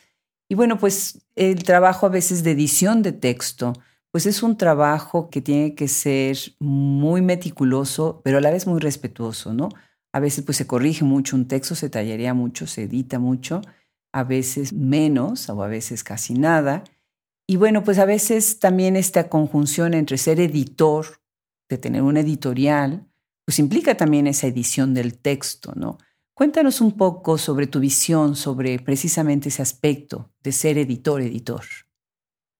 Y 0.47 0.55
bueno, 0.55 0.77
pues 0.77 1.25
el 1.35 1.63
trabajo 1.63 2.05
a 2.05 2.09
veces 2.09 2.43
de 2.43 2.51
edición 2.51 3.01
de 3.01 3.13
texto, 3.13 3.73
pues 4.11 4.25
es 4.25 4.43
un 4.43 4.57
trabajo 4.57 5.29
que 5.29 5.41
tiene 5.41 5.73
que 5.73 5.87
ser 5.87 6.37
muy 6.59 7.21
meticuloso, 7.21 8.21
pero 8.23 8.37
a 8.37 8.41
la 8.41 8.51
vez 8.51 8.67
muy 8.67 8.79
respetuoso, 8.79 9.53
¿no? 9.53 9.69
A 10.13 10.19
veces 10.19 10.43
pues 10.43 10.57
se 10.57 10.67
corrige 10.67 11.03
mucho 11.03 11.35
un 11.35 11.47
texto, 11.47 11.75
se 11.75 11.89
tallaría 11.89 12.33
mucho, 12.33 12.67
se 12.67 12.83
edita 12.83 13.19
mucho, 13.19 13.61
a 14.13 14.23
veces 14.23 14.73
menos 14.73 15.49
o 15.49 15.63
a 15.63 15.67
veces 15.67 16.03
casi 16.03 16.33
nada. 16.33 16.83
Y 17.47 17.55
bueno, 17.55 17.83
pues 17.83 17.97
a 17.99 18.05
veces 18.05 18.59
también 18.59 18.95
esta 18.95 19.29
conjunción 19.29 19.93
entre 19.93 20.17
ser 20.17 20.39
editor, 20.39 21.21
de 21.69 21.77
tener 21.77 22.01
un 22.01 22.17
editorial, 22.17 23.07
pues 23.45 23.59
implica 23.59 23.95
también 23.95 24.27
esa 24.27 24.47
edición 24.47 24.93
del 24.93 25.17
texto, 25.17 25.73
¿no? 25.75 25.97
Cuéntanos 26.33 26.81
un 26.81 26.97
poco 26.97 27.37
sobre 27.37 27.67
tu 27.67 27.79
visión 27.79 28.35
sobre 28.35 28.79
precisamente 28.79 29.49
ese 29.49 29.61
aspecto 29.61 30.31
de 30.43 30.51
ser 30.51 30.77
editor, 30.77 31.21
editor. 31.21 31.61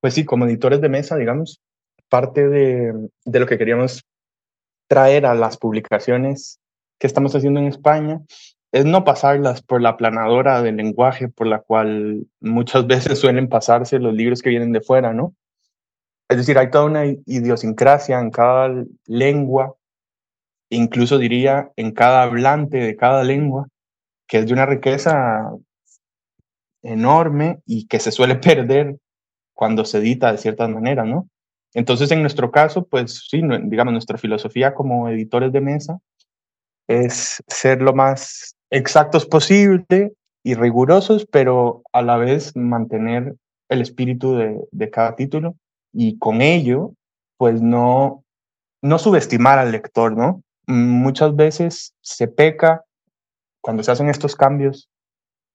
Pues 0.01 0.13
sí, 0.13 0.23
como 0.23 0.45
editores 0.45 0.81
de 0.81 0.89
mesa, 0.89 1.17
digamos, 1.17 1.61
parte 2.09 2.47
de, 2.47 3.09
de 3.25 3.39
lo 3.39 3.45
que 3.45 3.57
queríamos 3.57 4.03
traer 4.87 5.25
a 5.25 5.35
las 5.35 5.57
publicaciones 5.57 6.60
que 7.01 7.07
estamos 7.07 7.35
haciendo 7.35 7.59
en 7.59 7.65
España 7.65 8.21
es 8.71 8.85
no 8.85 9.03
pasarlas 9.03 9.63
por 9.63 9.81
la 9.81 9.97
planadora 9.97 10.61
del 10.61 10.77
lenguaje 10.77 11.27
por 11.27 11.47
la 11.47 11.59
cual 11.59 12.27
muchas 12.39 12.85
veces 12.87 13.19
suelen 13.19 13.49
pasarse 13.49 13.97
los 13.99 14.13
libros 14.13 14.41
que 14.41 14.51
vienen 14.51 14.71
de 14.71 14.81
fuera, 14.81 15.11
¿no? 15.11 15.35
Es 16.29 16.37
decir, 16.37 16.57
hay 16.57 16.69
toda 16.69 16.85
una 16.85 17.05
idiosincrasia 17.05 18.19
en 18.19 18.29
cada 18.29 18.85
lengua, 19.07 19.75
incluso 20.69 21.17
diría 21.17 21.71
en 21.75 21.91
cada 21.91 22.21
hablante 22.21 22.77
de 22.77 22.95
cada 22.95 23.23
lengua, 23.23 23.67
que 24.27 24.37
es 24.37 24.45
de 24.45 24.53
una 24.53 24.67
riqueza 24.67 25.51
enorme 26.83 27.61
y 27.65 27.87
que 27.87 27.99
se 27.99 28.11
suele 28.11 28.35
perder 28.37 28.97
cuando 29.55 29.85
se 29.85 29.97
edita 29.97 30.31
de 30.31 30.37
ciertas 30.37 30.69
maneras, 30.69 31.07
¿no? 31.07 31.27
Entonces, 31.73 32.11
en 32.11 32.21
nuestro 32.21 32.51
caso, 32.51 32.85
pues 32.85 33.25
sí, 33.27 33.41
digamos, 33.63 33.91
nuestra 33.91 34.19
filosofía 34.19 34.75
como 34.75 35.09
editores 35.09 35.51
de 35.51 35.61
mesa 35.61 35.99
es 36.87 37.43
ser 37.47 37.81
lo 37.81 37.93
más 37.93 38.55
exactos 38.69 39.25
posible 39.25 40.13
y 40.43 40.55
rigurosos, 40.55 41.27
pero 41.31 41.83
a 41.93 42.01
la 42.01 42.17
vez 42.17 42.55
mantener 42.55 43.35
el 43.69 43.81
espíritu 43.81 44.35
de, 44.71 44.89
cada 44.89 45.15
título 45.15 45.55
y 45.93 46.17
con 46.17 46.41
ello, 46.41 46.93
pues 47.37 47.61
no, 47.61 48.23
no 48.81 48.99
subestimar 48.99 49.59
al 49.59 49.71
lector, 49.71 50.15
¿no? 50.15 50.41
Muchas 50.67 51.35
veces 51.35 51.93
se 52.01 52.27
peca 52.27 52.83
cuando 53.61 53.83
se 53.83 53.91
hacen 53.91 54.09
estos 54.09 54.35
cambios 54.35 54.89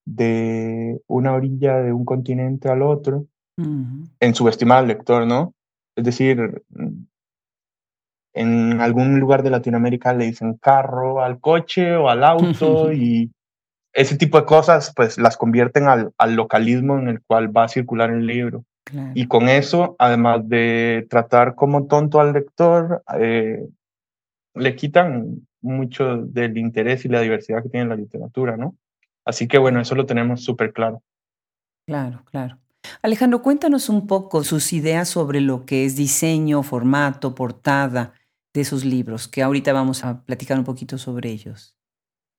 de 0.05 1.01
una 1.07 1.33
orilla 1.33 1.77
de 1.77 1.91
un 1.91 2.05
continente 2.05 2.69
al 2.69 2.81
otro, 2.81 3.25
en 3.57 4.35
subestimar 4.35 4.79
al 4.79 4.87
lector, 4.87 5.25
¿no? 5.25 5.53
Es 5.95 6.03
decir, 6.03 6.63
en 8.37 8.79
algún 8.81 9.19
lugar 9.19 9.43
de 9.43 9.49
Latinoamérica 9.49 10.13
le 10.13 10.25
dicen 10.25 10.55
carro 10.55 11.23
al 11.23 11.39
coche 11.39 11.95
o 11.95 12.09
al 12.09 12.23
auto 12.23 12.91
y 12.93 13.31
ese 13.93 14.15
tipo 14.17 14.39
de 14.39 14.45
cosas 14.45 14.93
pues 14.95 15.17
las 15.17 15.37
convierten 15.37 15.87
al, 15.87 16.11
al 16.17 16.35
localismo 16.35 16.99
en 16.99 17.07
el 17.07 17.21
cual 17.21 17.55
va 17.55 17.63
a 17.63 17.69
circular 17.69 18.11
el 18.11 18.25
libro. 18.25 18.63
Y 19.13 19.27
con 19.27 19.49
eso, 19.49 19.97
además 19.99 20.47
de 20.47 21.05
tratar 21.09 21.55
como 21.55 21.87
tonto 21.87 22.21
al 22.21 22.31
lector, 22.31 23.03
eh, 23.19 23.67
le 24.53 24.75
quitan 24.77 25.45
mucho 25.61 26.17
del 26.17 26.57
interés 26.57 27.03
y 27.03 27.09
la 27.09 27.19
diversidad 27.19 27.63
que 27.63 27.69
tiene 27.69 27.89
la 27.89 27.97
literatura, 27.97 28.55
¿no? 28.55 28.77
Así 29.25 29.45
que 29.47 29.57
bueno, 29.57 29.81
eso 29.81 29.93
lo 29.93 30.05
tenemos 30.05 30.41
súper 30.41 30.71
claro. 30.71 31.01
Claro, 31.85 32.21
claro. 32.31 32.57
Alejandro, 33.01 33.41
cuéntanos 33.41 33.89
un 33.89 34.07
poco 34.07 34.45
sus 34.45 34.71
ideas 34.71 35.09
sobre 35.09 35.41
lo 35.41 35.65
que 35.65 35.83
es 35.83 35.97
diseño, 35.97 36.63
formato, 36.63 37.35
portada 37.35 38.13
de 38.57 38.63
esos 38.63 38.83
libros, 38.83 39.27
que 39.27 39.43
ahorita 39.43 39.71
vamos 39.71 40.03
a 40.03 40.23
platicar 40.25 40.57
un 40.57 40.65
poquito 40.65 40.97
sobre 40.97 41.29
ellos. 41.29 41.77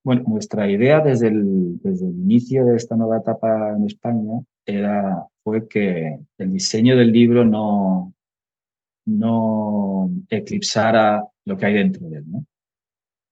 Bueno, 0.05 0.25
nuestra 0.27 0.69
idea 0.71 1.01
desde 1.01 1.29
el, 1.29 1.79
desde 1.81 2.07
el 2.07 2.15
inicio 2.15 2.65
de 2.67 2.77
esta 2.77 2.97
nueva 2.97 3.19
etapa 3.19 3.71
en 3.77 3.87
España 3.87 4.41
era, 4.67 5.27
fue 5.45 5.69
que 5.69 6.19
el 6.39 6.53
diseño 6.53 6.97
del 6.97 7.13
libro 7.13 7.45
no, 7.45 8.15
no 9.07 10.11
eclipsara 10.29 11.25
lo 11.45 11.57
que 11.57 11.67
hay 11.67 11.75
dentro 11.75 12.09
de 12.09 12.19
él. 12.19 12.25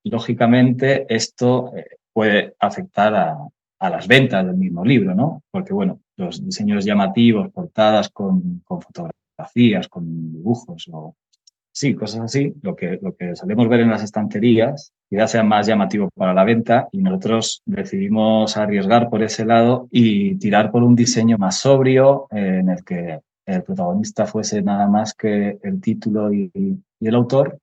Lógicamente, 0.05 1.07
esto 1.13 1.75
eh, 1.77 1.97
puede 2.13 2.55
afectar 2.61 3.15
a, 3.15 3.37
a, 3.81 3.91
las 3.91 4.07
ventas 4.07 4.47
del 4.47 4.57
mismo 4.57 4.85
libro, 4.85 5.15
¿no? 5.15 5.43
Porque, 5.51 5.73
bueno, 5.73 6.01
los 6.17 6.45
diseños 6.45 6.85
llamativos, 6.85 7.51
portadas 7.51 8.11
con, 8.11 8.61
con 8.65 8.81
fotografías, 8.81 9.89
con 9.89 10.33
dibujos 10.33 10.89
o 10.93 11.17
sí, 11.77 11.95
cosas 11.95 12.23
así, 12.23 12.55
lo 12.63 12.75
que, 12.75 12.99
lo 13.03 13.15
que 13.15 13.37
solemos 13.37 13.69
ver 13.69 13.81
en 13.81 13.91
las 13.91 14.03
estanterías, 14.03 14.95
quizás 15.11 15.31
sea 15.33 15.43
más 15.43 15.67
llamativo 15.67 16.09
para 16.15 16.33
la 16.33 16.43
venta 16.43 16.89
y 16.91 17.03
nosotros 17.03 17.61
decidimos 17.67 18.57
arriesgar 18.57 19.11
por 19.11 19.23
ese 19.23 19.45
lado 19.45 19.87
y 19.91 20.37
tirar 20.37 20.71
por 20.71 20.83
un 20.83 20.97
diseño 20.97 21.37
más 21.37 21.59
sobrio 21.59 22.29
eh, 22.31 22.61
en 22.61 22.71
el 22.71 22.83
que 22.83 23.21
el 23.45 23.63
protagonista 23.63 24.25
fuese 24.25 24.63
nada 24.63 24.89
más 24.89 25.13
que 25.13 25.59
el 25.63 25.81
título 25.83 26.33
y, 26.33 26.51
el 26.99 27.15
autor, 27.15 27.59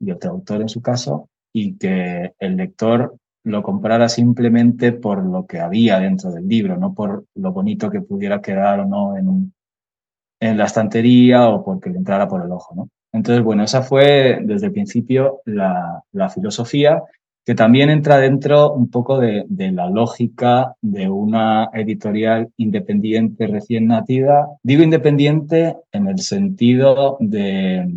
y 0.00 0.10
otro 0.10 0.32
autor 0.32 0.60
en 0.60 0.68
su 0.68 0.82
caso, 0.82 1.30
y 1.50 1.78
que 1.78 2.34
el 2.38 2.56
lector 2.58 3.16
lo 3.42 3.62
comprara 3.62 4.10
simplemente 4.10 4.92
por 4.92 5.24
lo 5.24 5.46
que 5.46 5.60
había 5.60 5.98
dentro 5.98 6.30
del 6.30 6.46
libro, 6.46 6.76
no 6.76 6.92
por 6.92 7.24
lo 7.34 7.52
bonito 7.52 7.90
que 7.90 8.02
pudiera 8.02 8.42
quedar 8.42 8.80
o 8.80 8.84
no 8.84 9.16
en, 9.16 9.54
en 10.40 10.58
la 10.58 10.66
estantería 10.66 11.48
o 11.48 11.64
porque 11.64 11.88
le 11.88 11.96
entrara 11.96 12.28
por 12.28 12.44
el 12.44 12.52
ojo. 12.52 12.74
¿no? 12.74 12.90
Entonces, 13.16 13.42
bueno, 13.42 13.64
esa 13.64 13.82
fue 13.82 14.40
desde 14.42 14.66
el 14.66 14.72
principio 14.72 15.40
la, 15.46 16.02
la 16.12 16.28
filosofía 16.28 17.02
que 17.46 17.54
también 17.54 17.90
entra 17.90 18.18
dentro 18.18 18.72
un 18.72 18.90
poco 18.90 19.20
de, 19.20 19.44
de, 19.48 19.70
la 19.70 19.88
lógica 19.88 20.74
de 20.82 21.08
una 21.08 21.70
editorial 21.72 22.48
independiente 22.56 23.46
recién 23.46 23.86
nacida. 23.86 24.48
Digo 24.64 24.82
independiente 24.82 25.76
en 25.92 26.08
el 26.08 26.18
sentido 26.18 27.16
de 27.20 27.88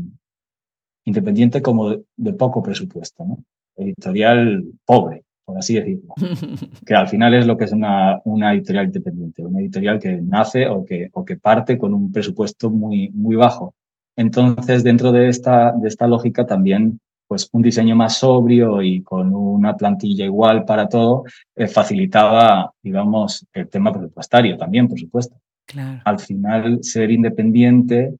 independiente 1.03 1.61
como 1.61 1.89
de, 2.15 2.33
poco 2.33 2.61
presupuesto, 2.61 3.25
¿no? 3.25 3.43
editorial 3.75 4.63
pobre, 4.85 5.23
por 5.45 5.57
así 5.57 5.75
decirlo, 5.75 6.13
que 6.85 6.93
al 6.93 7.07
final 7.07 7.33
es 7.33 7.47
lo 7.47 7.57
que 7.57 7.65
es 7.65 7.71
una, 7.71 8.21
una 8.25 8.53
editorial 8.53 8.85
independiente, 8.85 9.43
una 9.43 9.59
editorial 9.61 9.99
que 9.99 10.21
nace 10.21 10.67
o 10.67 10.85
que, 10.85 11.09
o 11.13 11.25
que 11.25 11.37
parte 11.37 11.77
con 11.77 11.93
un 11.93 12.11
presupuesto 12.11 12.69
muy, 12.69 13.09
muy 13.09 13.35
bajo. 13.35 13.73
Entonces, 14.15 14.83
dentro 14.83 15.11
de 15.11 15.29
esta, 15.29 15.71
de 15.71 15.87
esta 15.87 16.07
lógica 16.07 16.45
también 16.45 16.99
pues 17.29 17.47
un 17.51 17.61
diseño 17.61 17.95
más 17.95 18.17
sobrio 18.17 18.81
y 18.81 19.03
con 19.03 19.35
una 19.35 19.77
plantilla 19.77 20.25
igual 20.25 20.65
para 20.65 20.89
todo, 20.89 21.25
eh, 21.55 21.67
facilitaba, 21.67 22.73
digamos, 22.81 23.45
el 23.53 23.69
tema 23.69 23.93
presupuestario 23.93 24.57
también, 24.57 24.87
por 24.87 24.99
supuesto. 24.99 25.35
Al 26.03 26.17
final, 26.17 26.79
ser 26.81 27.11
independiente 27.11 28.15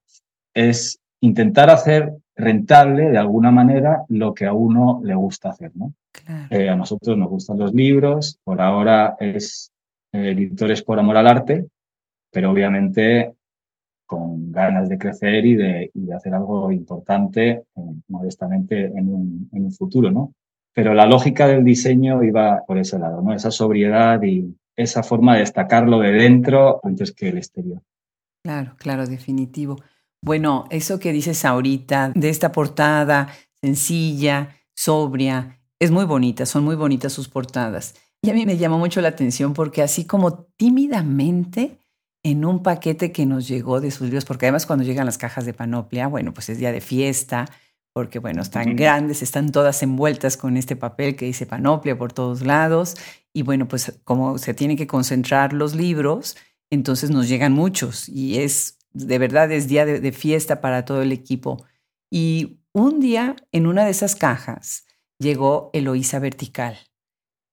es 0.54 1.00
intentar 1.22 1.72
hacer 1.72 2.14
rentable 2.36 3.10
de 3.10 3.18
alguna 3.18 3.50
manera 3.50 4.04
lo 4.10 4.36
que 4.36 4.46
a 4.46 4.54
uno 4.54 5.02
le 5.04 5.16
gusta 5.16 5.50
hacer, 5.50 5.72
¿no? 5.74 5.94
Eh, 6.52 6.70
a 6.70 6.76
nosotros 6.76 7.18
nos 7.18 7.30
gustan 7.30 7.58
los 7.58 7.74
libros, 7.74 8.38
por 8.44 8.62
ahora 8.62 9.16
es 9.20 9.72
eh, 10.12 10.32
editores 10.32 10.84
por 10.84 11.00
amor 11.00 11.18
al 11.18 11.28
arte, 11.28 11.66
pero 12.32 12.52
obviamente 12.52 13.34
con 14.10 14.52
ganas 14.52 14.90
de 14.90 14.98
crecer 14.98 15.46
y 15.46 15.56
de, 15.56 15.92
hacer 16.16 16.34
algo 16.34 16.72
importante, 16.72 17.50
eh, 17.50 17.64
modestamente, 18.08 18.86
en 18.86 19.08
un, 19.08 19.50
en 19.54 19.66
un, 19.66 19.72
futuro, 19.72 20.10
¿no? 20.10 20.34
Pero 20.74 20.96
la 20.96 21.06
lógica 21.06 21.46
del 21.46 21.64
diseño 21.64 22.24
iba 22.24 22.64
por 22.66 22.80
ese 22.80 22.98
lado, 22.98 23.22
¿no? 23.22 23.36
Esa 23.36 23.52
sobriedad 23.52 24.20
y 24.24 24.52
esa 24.76 25.04
forma 25.04 25.36
de 25.36 25.42
destacarlo 25.42 26.00
de 26.00 26.12
dentro 26.12 26.80
antes 26.84 27.12
que 27.12 27.30
el 27.30 27.38
exterior. 27.38 27.84
Claro, 28.44 28.74
claro, 28.80 29.06
definitivo. 29.06 29.76
Bueno, 30.26 30.66
eso 30.72 31.00
que 31.00 31.12
dices 31.12 31.46
ahorita 31.46 32.12
de 32.16 32.30
esta 32.30 32.52
portada 32.52 33.28
sencilla, 33.62 34.56
sobria, 34.76 35.60
es 35.80 35.92
muy 35.92 36.06
bonita, 36.06 36.48
son 36.48 36.64
muy 36.64 36.76
bonitas 36.76 37.14
sus 37.14 37.30
portadas. 37.30 37.94
Y 38.24 38.32
a 38.32 38.34
mí 38.34 38.48
me 38.48 38.58
llamó 38.58 38.80
mucho 38.80 39.02
la 39.02 39.10
atención 39.10 39.54
porque 39.54 39.84
así 39.84 40.06
como 40.06 40.46
tímidamente 40.58 41.78
en 42.24 42.46
un 42.46 42.64
paquete 42.64 43.12
que 43.12 43.26
nos 43.26 43.48
llegó 43.48 43.80
de 43.82 43.92
sus 43.92 44.08
libros, 44.08 44.26
porque 44.26 44.46
además 44.46 44.66
cuando 44.66 44.84
llegan 44.84 45.06
las 45.06 45.18
cajas 45.18 45.46
de 45.46 45.54
panoplia, 45.54 46.08
bueno, 46.08 46.34
pues 46.34 46.50
es 46.50 46.58
día 46.58 46.72
de 46.72 46.82
fiesta, 46.82 47.46
porque 47.94 48.20
bueno, 48.20 48.42
están 48.42 48.76
grandes, 48.76 49.22
están 49.22 49.52
todas 49.52 49.82
envueltas 49.84 50.38
con 50.38 50.58
este 50.58 50.76
papel 50.76 51.16
que 51.16 51.26
dice 51.26 51.46
panoplia 51.46 51.98
por 51.98 52.14
todos 52.14 52.42
lados, 52.42 52.96
y 53.34 53.44
bueno, 53.44 53.68
pues 53.68 54.00
como 54.04 54.38
se 54.38 54.54
tienen 54.54 54.78
que 54.78 54.88
concentrar 54.88 55.54
los 55.54 55.76
libros, 55.76 56.36
entonces 56.70 57.10
nos 57.10 57.30
llegan 57.30 57.54
muchos, 57.54 58.10
y 58.10 58.40
es, 58.40 58.78
de 58.94 59.18
verdad, 59.18 59.52
es 59.52 59.68
día 59.68 59.86
de, 59.86 60.00
de 60.00 60.12
fiesta 60.12 60.62
para 60.62 60.86
todo 60.86 61.02
el 61.02 61.12
equipo. 61.12 61.66
Y 62.12 62.60
un 62.74 63.00
día, 63.00 63.36
en 63.52 63.68
una 63.68 63.86
de 63.86 63.92
esas 63.92 64.16
cajas, 64.16 64.86
llegó 65.20 65.70
Eloísa 65.74 66.20
Vertical 66.20 66.78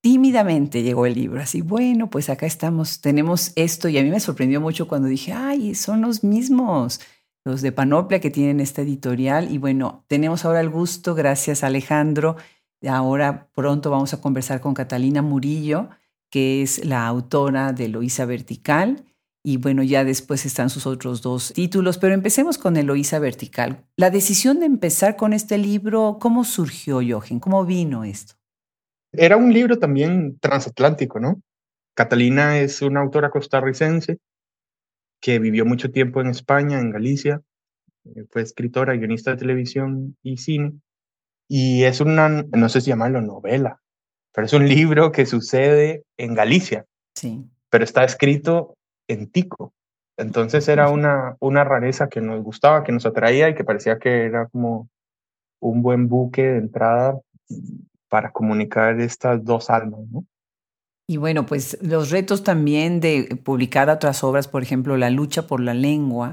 tímidamente 0.07 0.85
llegó 0.85 1.05
el 1.05 1.15
libro, 1.15 1.41
así, 1.41 1.63
bueno, 1.63 2.09
pues 2.09 2.31
acá 2.31 2.47
estamos, 2.47 3.01
tenemos 3.01 3.51
esto 3.57 3.89
y 3.89 3.99
a 3.99 4.05
mí 4.05 4.11
me 4.11 4.21
sorprendió 4.21 4.61
mucho 4.61 4.87
cuando 4.87 5.09
dije, 5.09 5.33
ay, 5.33 5.75
son 5.75 6.01
los 6.01 6.23
mismos, 6.23 7.01
los 7.45 7.61
de 7.61 7.73
Panoplia 7.73 8.21
que 8.21 8.31
tienen 8.31 8.61
esta 8.61 8.83
editorial 8.83 9.51
y 9.51 9.59
bueno, 9.59 10.05
tenemos 10.07 10.45
ahora 10.45 10.61
el 10.61 10.71
gusto, 10.71 11.17
gracias 11.17 11.65
Alejandro, 11.65 12.37
ahora 12.89 13.49
pronto 13.53 13.91
vamos 13.91 14.15
a 14.15 14.21
conversar 14.21 14.61
con 14.61 14.75
Catalina 14.75 15.23
Murillo, 15.23 15.89
que 16.31 16.63
es 16.63 16.85
la 16.85 17.05
autora 17.09 17.73
de 17.73 17.89
Loísa 17.89 18.27
Vertical. 18.27 19.05
Y 19.43 19.57
bueno, 19.57 19.83
ya 19.83 20.05
después 20.05 20.47
están 20.47 20.71
sus 20.71 20.87
otros 20.87 21.21
dos 21.21 21.53
títulos, 21.53 21.99
pero 21.99 22.15
empecemos 22.15 22.59
con 22.59 22.77
Eloísa 22.77 23.19
Vertical. 23.19 23.85
La 23.97 24.11
decisión 24.11 24.61
de 24.61 24.67
empezar 24.67 25.17
con 25.17 25.33
este 25.33 25.59
libro, 25.59 26.19
¿cómo 26.21 26.45
surgió, 26.45 27.01
Jochen? 27.05 27.41
¿Cómo 27.41 27.65
vino 27.65 28.05
esto? 28.05 28.37
Era 29.17 29.37
un 29.37 29.53
libro 29.53 29.79
también 29.79 30.39
transatlántico, 30.39 31.21
¿no? 31.21 31.41
Catalina 31.95 32.59
es 32.59 32.83
una 32.83 33.01
autora 33.01 33.31
costarricense 33.31 34.19
que 35.21 35.39
vivió 35.39 35.65
mucho 35.65 35.91
tiempo 35.91 36.21
en 36.21 36.29
España, 36.29 36.79
en 36.79 36.91
Galicia, 36.91 37.41
eh, 38.05 38.25
fue 38.31 38.43
escritora, 38.43 38.95
guionista 38.95 39.33
de 39.33 39.39
televisión 39.39 40.17
y 40.23 40.37
cine, 40.37 40.73
y 41.49 41.85
es 41.85 42.01
una, 42.01 42.29
no 42.29 42.69
sé 42.69 42.81
si 42.81 42.91
llamarlo 42.91 43.21
novela, 43.23 43.81
pero 44.33 44.47
es 44.47 44.53
un 44.53 44.69
libro 44.69 45.13
que 45.13 45.27
sucede 45.27 46.05
en 46.19 46.35
Galicia, 46.35 46.85
sí. 47.15 47.45
pero 47.71 47.85
está 47.85 48.05
escrito 48.05 48.75
en 49.09 49.31
tico. 49.31 49.73
Entonces 50.19 50.69
era 50.69 50.89
una, 50.89 51.37
una 51.41 51.65
rareza 51.65 52.09
que 52.09 52.21
nos 52.21 52.43
gustaba, 52.43 52.85
que 52.85 52.93
nos 52.93 53.07
atraía 53.07 53.49
y 53.49 53.55
que 53.55 53.65
parecía 53.65 53.99
que 53.99 54.25
era 54.25 54.47
como 54.47 54.89
un 55.61 55.83
buen 55.83 56.09
buque 56.09 56.43
de 56.43 56.59
entrada 56.59 57.19
para 58.09 58.33
comunicar 58.33 59.01
estas 59.01 59.45
dos 59.45 59.71
almas, 59.71 60.01
¿no? 60.11 60.25
Y 61.09 61.19
bueno, 61.19 61.47
pues 61.47 61.79
los 61.83 62.11
retos 62.11 62.43
también 62.43 62.99
de 63.01 63.41
publicar 63.45 63.89
otras 63.89 64.25
obras, 64.25 64.49
por 64.49 64.63
ejemplo, 64.63 64.97
La 64.97 65.11
lucha 65.11 65.47
por 65.47 65.61
la 65.61 65.75
lengua, 65.75 66.31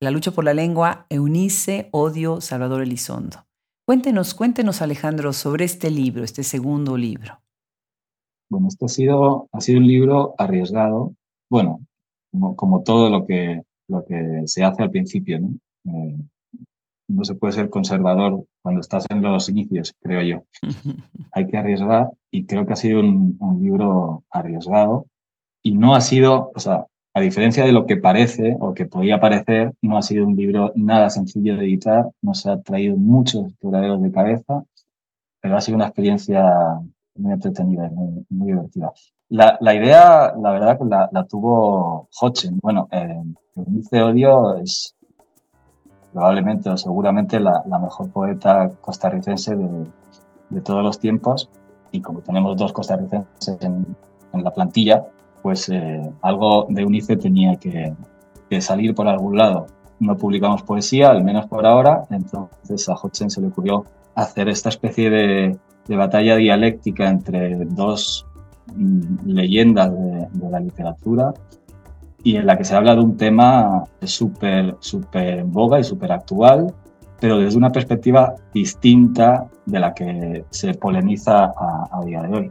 La 0.00 0.10
lucha 0.10 0.30
por 0.30 0.44
la 0.44 0.54
lengua, 0.54 1.06
Eunice, 1.10 1.88
Odio, 1.92 2.40
Salvador 2.40 2.82
Elizondo. 2.82 3.44
Cuéntenos, 3.86 4.34
cuéntenos 4.34 4.80
Alejandro 4.80 5.32
sobre 5.32 5.64
este 5.64 5.90
libro, 5.90 6.24
este 6.24 6.42
segundo 6.42 6.96
libro. 6.96 7.40
Bueno, 8.50 8.68
este 8.68 8.86
ha 8.86 8.88
sido, 8.88 9.48
ha 9.52 9.60
sido 9.60 9.78
un 9.78 9.86
libro 9.86 10.34
arriesgado, 10.38 11.14
bueno, 11.50 11.80
como, 12.56 12.82
todo 12.82 13.10
lo 13.10 13.26
que, 13.26 13.62
lo 13.88 14.04
que 14.06 14.42
se 14.46 14.64
hace 14.64 14.82
al 14.82 14.90
principio, 14.90 15.40
¿no? 15.40 15.48
Eh, 15.84 16.16
no 17.08 17.24
se 17.24 17.34
puede 17.34 17.54
ser 17.54 17.70
conservador 17.70 18.44
cuando 18.62 18.80
estás 18.80 19.06
en 19.08 19.22
los 19.22 19.48
inicios, 19.48 19.94
creo 20.00 20.22
yo. 20.22 20.44
Hay 21.32 21.46
que 21.46 21.56
arriesgar 21.56 22.10
y 22.30 22.44
creo 22.44 22.66
que 22.66 22.74
ha 22.74 22.76
sido 22.76 23.00
un, 23.00 23.38
libro 23.60 24.24
arriesgado 24.30 25.06
y 25.62 25.72
no 25.72 25.94
ha 25.94 26.00
sido, 26.00 26.52
o 26.54 26.60
sea, 26.60 26.86
a 27.14 27.20
diferencia 27.20 27.64
de 27.64 27.72
lo 27.72 27.86
que 27.86 27.96
parece 27.96 28.56
o 28.60 28.74
que 28.74 28.86
podía 28.86 29.18
parecer, 29.18 29.72
no 29.82 29.96
ha 29.96 30.02
sido 30.02 30.26
un 30.26 30.36
libro 30.36 30.72
nada 30.76 31.10
sencillo 31.10 31.56
de 31.56 31.64
editar, 31.64 32.08
nos 32.22 32.46
ha 32.46 32.60
traído 32.60 32.96
muchos 32.96 33.52
quebraderos 33.60 34.00
de 34.02 34.12
cabeza, 34.12 34.62
pero 35.40 35.56
ha 35.56 35.60
sido 35.60 35.76
una 35.76 35.86
experiencia 35.86 36.44
muy 37.16 37.32
entretenida 37.32 37.88
y 37.88 38.34
muy, 38.34 38.52
divertida. 38.52 38.92
La, 39.30 39.58
la, 39.60 39.74
idea, 39.74 40.34
la 40.40 40.52
verdad, 40.52 40.78
que 40.78 40.84
la, 40.84 41.08
la 41.12 41.24
tuvo 41.24 42.08
Hodgson. 42.20 42.58
Bueno, 42.62 42.88
eh, 42.92 43.22
odio 44.00 44.56
es 44.58 44.94
probablemente 46.12 46.70
o 46.70 46.76
seguramente 46.76 47.40
la, 47.40 47.62
mejor 47.80 48.10
poeta 48.10 48.70
costarricense 48.80 49.56
de, 49.56 50.60
todos 50.60 50.82
los 50.82 50.98
tiempos. 50.98 51.48
Y 51.92 52.00
como 52.00 52.20
tenemos 52.20 52.56
dos 52.56 52.72
costarricenses 52.72 53.58
en, 53.60 53.96
la 54.32 54.52
plantilla, 54.52 55.06
pues 55.42 55.68
eh, 55.68 56.10
algo 56.22 56.66
de 56.68 56.84
UNICE 56.84 57.16
tenía 57.16 57.56
que, 57.56 57.94
salir 58.60 58.94
por 58.94 59.08
algún 59.08 59.36
lado. 59.36 59.66
No 60.00 60.16
publicamos 60.16 60.62
poesía, 60.62 61.10
al 61.10 61.24
menos 61.24 61.46
por 61.46 61.66
ahora, 61.66 62.04
entonces 62.10 62.88
a 62.88 62.94
Hodgson 62.94 63.30
se 63.30 63.40
le 63.40 63.48
ocurrió 63.48 63.84
hacer 64.14 64.48
esta 64.48 64.68
especie 64.68 65.10
de, 65.10 65.58
batalla 65.88 66.36
dialéctica 66.36 67.08
entre 67.08 67.56
dos 67.64 68.26
mm, 68.74 69.26
leyendas 69.30 69.90
de, 69.90 70.28
de 70.32 70.50
la 70.50 70.60
literatura 70.60 71.32
y 72.22 72.36
en 72.36 72.46
la 72.46 72.56
que 72.56 72.64
se 72.64 72.74
habla 72.74 72.94
de 72.94 73.00
un 73.00 73.16
tema 73.16 73.84
súper, 74.02 74.76
súper 74.80 75.38
en 75.38 75.52
boga 75.52 75.78
y 75.78 75.84
súper 75.84 76.12
actual, 76.12 76.74
pero 77.20 77.38
desde 77.38 77.56
una 77.56 77.70
perspectiva 77.70 78.34
distinta 78.52 79.48
de 79.66 79.80
la 79.80 79.94
que 79.94 80.44
se 80.50 80.74
polemiza 80.74 81.52
a, 81.56 82.04
día 82.04 82.22
de 82.22 82.36
hoy. 82.36 82.50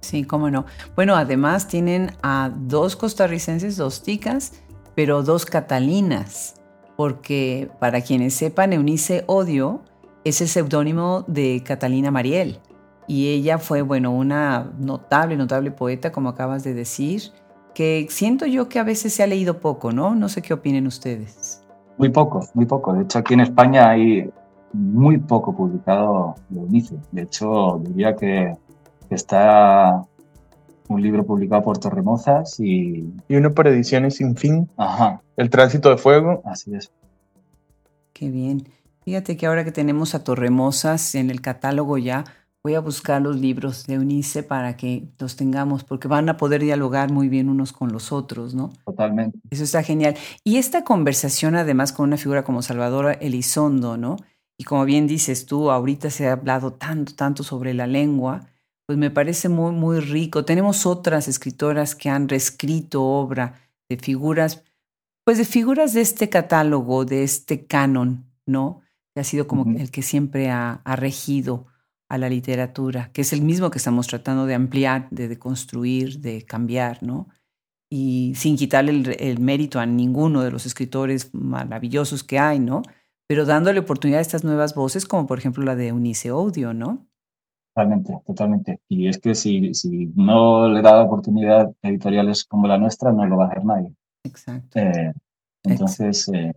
Sí, 0.00 0.24
cómo 0.24 0.50
no. 0.50 0.64
Bueno, 0.96 1.16
además 1.16 1.68
tienen 1.68 2.12
a 2.22 2.50
dos 2.54 2.96
costarricenses, 2.96 3.76
dos 3.76 4.02
ticas, 4.02 4.52
pero 4.94 5.22
dos 5.22 5.44
catalinas, 5.44 6.54
porque 6.96 7.70
para 7.78 8.00
quienes 8.00 8.34
sepan, 8.34 8.72
Eunice 8.72 9.24
Odio 9.26 9.82
es 10.24 10.40
el 10.40 10.48
seudónimo 10.48 11.24
de 11.26 11.62
Catalina 11.64 12.10
Mariel. 12.10 12.58
Y 13.06 13.28
ella 13.28 13.58
fue, 13.58 13.82
bueno, 13.82 14.12
una 14.12 14.70
notable, 14.78 15.36
notable 15.36 15.70
poeta, 15.70 16.12
como 16.12 16.28
acabas 16.30 16.64
de 16.64 16.74
decir, 16.74 17.32
que 17.78 18.08
siento 18.10 18.44
yo 18.44 18.68
que 18.68 18.80
a 18.80 18.82
veces 18.82 19.14
se 19.14 19.22
ha 19.22 19.28
leído 19.28 19.60
poco, 19.60 19.92
¿no? 19.92 20.16
No 20.16 20.28
sé 20.28 20.42
qué 20.42 20.52
opinen 20.52 20.88
ustedes. 20.88 21.62
Muy 21.96 22.08
poco, 22.08 22.44
muy 22.54 22.66
poco. 22.66 22.92
De 22.92 23.04
hecho, 23.04 23.20
aquí 23.20 23.34
en 23.34 23.40
España 23.40 23.88
hay 23.88 24.28
muy 24.72 25.18
poco 25.18 25.56
publicado 25.56 26.34
de 26.48 26.60
inicio. 26.60 26.98
De 27.12 27.22
hecho, 27.22 27.80
diría 27.84 28.16
que 28.16 28.56
Está 29.10 30.02
un 30.88 31.02
libro 31.02 31.24
publicado 31.24 31.62
por 31.62 31.78
Torremozas 31.78 32.58
y... 32.58 33.14
Y 33.28 33.36
uno 33.36 33.54
por 33.54 33.68
Ediciones 33.68 34.16
Sin 34.16 34.36
Fin. 34.36 34.68
Ajá. 34.76 35.22
El 35.36 35.48
Tránsito 35.48 35.88
de 35.88 35.98
Fuego. 35.98 36.42
Así 36.44 36.74
es. 36.74 36.90
Qué 38.12 38.28
bien. 38.28 38.68
Fíjate 39.04 39.36
que 39.36 39.46
ahora 39.46 39.64
que 39.64 39.70
tenemos 39.72 40.16
a 40.16 40.24
Torremosas 40.24 41.14
en 41.14 41.30
el 41.30 41.40
catálogo 41.40 41.96
ya, 41.96 42.24
voy 42.62 42.74
a 42.74 42.80
buscar 42.80 43.22
los 43.22 43.36
libros 43.36 43.86
de 43.86 43.98
Unice 43.98 44.42
para 44.42 44.76
que 44.76 45.08
los 45.18 45.36
tengamos, 45.36 45.84
porque 45.84 46.08
van 46.08 46.28
a 46.28 46.36
poder 46.36 46.62
dialogar 46.62 47.12
muy 47.12 47.28
bien 47.28 47.48
unos 47.48 47.72
con 47.72 47.92
los 47.92 48.12
otros, 48.12 48.54
¿no? 48.54 48.72
Totalmente. 48.84 49.38
Eso 49.50 49.64
está 49.64 49.82
genial. 49.82 50.16
Y 50.44 50.56
esta 50.56 50.84
conversación 50.84 51.54
además 51.54 51.92
con 51.92 52.04
una 52.04 52.16
figura 52.16 52.44
como 52.44 52.62
Salvador 52.62 53.16
Elizondo, 53.20 53.96
¿no? 53.96 54.16
Y 54.58 54.64
como 54.64 54.84
bien 54.84 55.06
dices 55.06 55.46
tú, 55.46 55.70
ahorita 55.70 56.10
se 56.10 56.28
ha 56.28 56.32
hablado 56.32 56.72
tanto, 56.72 57.14
tanto 57.14 57.44
sobre 57.44 57.74
la 57.74 57.86
lengua, 57.86 58.48
pues 58.86 58.98
me 58.98 59.10
parece 59.10 59.48
muy, 59.48 59.72
muy 59.72 60.00
rico. 60.00 60.44
Tenemos 60.44 60.84
otras 60.84 61.28
escritoras 61.28 61.94
que 61.94 62.08
han 62.08 62.28
reescrito 62.28 63.04
obra 63.04 63.60
de 63.88 63.98
figuras, 63.98 64.64
pues 65.24 65.38
de 65.38 65.44
figuras 65.44 65.92
de 65.92 66.00
este 66.00 66.28
catálogo, 66.28 67.04
de 67.04 67.22
este 67.22 67.66
canon, 67.66 68.24
¿no? 68.46 68.80
Que 69.14 69.20
ha 69.20 69.24
sido 69.24 69.46
como 69.46 69.78
el 69.78 69.90
que 69.92 70.02
siempre 70.02 70.50
ha, 70.50 70.80
ha 70.84 70.96
regido 70.96 71.66
a 72.08 72.18
la 72.18 72.28
literatura, 72.28 73.10
que 73.12 73.20
es 73.22 73.32
el 73.32 73.42
mismo 73.42 73.70
que 73.70 73.78
estamos 73.78 74.06
tratando 74.06 74.46
de 74.46 74.54
ampliar, 74.54 75.08
de, 75.10 75.28
de 75.28 75.38
construir, 75.38 76.20
de 76.20 76.42
cambiar, 76.42 77.02
¿no? 77.02 77.28
Y 77.90 78.34
sin 78.34 78.56
quitarle 78.56 78.92
el, 78.92 79.16
el, 79.18 79.40
mérito 79.40 79.80
a 79.80 79.86
ninguno 79.86 80.42
de 80.42 80.50
los 80.50 80.66
escritores 80.66 81.34
maravillosos 81.34 82.24
que 82.24 82.38
hay, 82.38 82.60
¿no? 82.60 82.82
Pero 83.26 83.44
dándole 83.44 83.80
oportunidad 83.80 84.18
a 84.18 84.22
estas 84.22 84.44
nuevas 84.44 84.74
voces, 84.74 85.06
como 85.06 85.26
por 85.26 85.38
ejemplo 85.38 85.64
la 85.64 85.76
de 85.76 85.92
Unice 85.92 86.30
Audio, 86.30 86.72
¿no? 86.72 87.06
Totalmente, 87.74 88.18
totalmente. 88.26 88.80
Y 88.88 89.06
es 89.06 89.18
que 89.18 89.34
si, 89.34 89.72
si 89.72 90.10
no 90.16 90.68
le 90.68 90.82
da 90.82 91.02
oportunidad 91.02 91.72
a 91.82 91.88
editoriales 91.88 92.44
como 92.44 92.66
la 92.66 92.78
nuestra, 92.78 93.12
no 93.12 93.24
lo 93.26 93.36
va 93.36 93.44
a 93.44 93.48
hacer 93.48 93.64
nadie. 93.64 93.94
Exacto. 94.24 94.80
Eh, 94.80 95.12
entonces, 95.62 96.28
eh, 96.28 96.52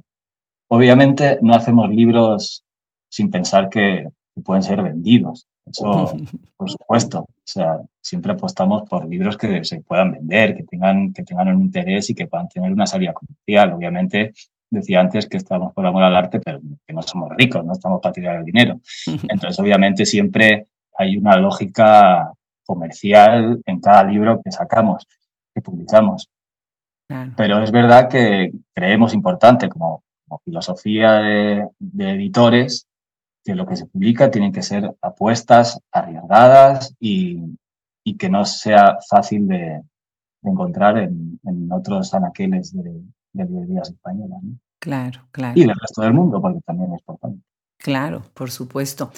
obviamente 0.70 1.38
no 1.42 1.54
hacemos 1.54 1.90
libros 1.90 2.64
sin 3.10 3.30
pensar 3.30 3.70
que, 3.70 4.08
que 4.34 4.42
pueden 4.42 4.64
ser 4.64 4.82
vendidos. 4.82 5.48
Eso, 5.66 6.14
por 6.58 6.70
supuesto. 6.70 7.20
O 7.22 7.28
sea, 7.44 7.80
siempre 8.02 8.34
apostamos 8.34 8.88
por 8.90 9.08
libros 9.08 9.38
que 9.38 9.64
se 9.64 9.82
puedan 9.82 10.12
vender, 10.12 10.56
que 10.56 10.64
tengan, 10.64 11.14
que 11.14 11.24
tengan 11.24 11.50
un 11.50 11.62
interés 11.62 12.10
y 12.10 12.16
que 12.16 12.28
puedan 12.28 12.50
tener 12.50 12.72
una 12.72 12.88
salida 12.88 13.14
comercial. 13.14 13.74
Obviamente, 13.74 14.34
decía 14.70 15.02
antes 15.02 15.28
que 15.28 15.38
estamos 15.38 15.74
por 15.74 15.86
amor 15.86 16.04
al 16.04 16.16
arte, 16.16 16.40
pero 16.40 16.60
que 16.88 16.94
no 16.94 17.02
somos 17.02 17.30
ricos, 17.38 17.64
no 17.64 17.74
estamos 17.74 18.00
para 18.02 18.14
tirar 18.14 18.38
el 18.38 18.46
dinero. 18.46 18.80
Entonces, 19.30 19.60
obviamente, 19.60 20.06
siempre 20.06 20.68
hay 20.98 21.18
una 21.18 21.38
lógica 21.38 22.32
comercial 22.66 23.62
en 23.66 23.80
cada 23.82 24.04
libro 24.04 24.42
que 24.44 24.52
sacamos, 24.52 25.08
que 25.54 25.62
publicamos. 25.62 26.30
Claro. 27.08 27.34
Pero 27.36 27.62
es 27.62 27.72
verdad 27.72 28.08
que 28.08 28.54
creemos 28.74 29.14
importante 29.14 29.68
como, 29.68 30.04
como 30.26 30.40
filosofía 30.46 31.16
de, 31.16 31.68
de 31.80 32.12
editores 32.12 32.88
que 33.44 33.56
lo 33.56 33.66
que 33.66 33.76
se 33.76 33.86
publica 33.86 34.30
tienen 34.30 34.52
que 34.52 34.62
ser 34.62 34.96
apuestas 35.02 35.80
arriesgadas 35.92 36.96
y, 37.00 37.40
y 38.04 38.18
que 38.18 38.30
no 38.30 38.46
sea 38.46 38.98
fácil 39.10 39.48
de, 39.48 39.82
de 40.42 40.52
encontrar 40.52 40.98
en, 40.98 41.40
en, 41.44 41.72
otros 41.72 42.14
anaqueles 42.14 42.74
de, 42.74 43.02
de 43.34 43.46
librerías 43.46 43.90
españolas. 43.90 44.44
¿no? 44.44 44.58
Claro, 44.80 45.28
claro. 45.32 45.60
Y 45.60 45.62
del 45.62 45.76
resto 45.80 46.02
del 46.02 46.14
mundo, 46.14 46.42
porque 46.42 46.60
también 46.66 46.94
es 46.94 47.00
importante. 47.00 47.44
Claro, 47.78 48.24
por 48.34 48.52
supuesto. 48.52 49.12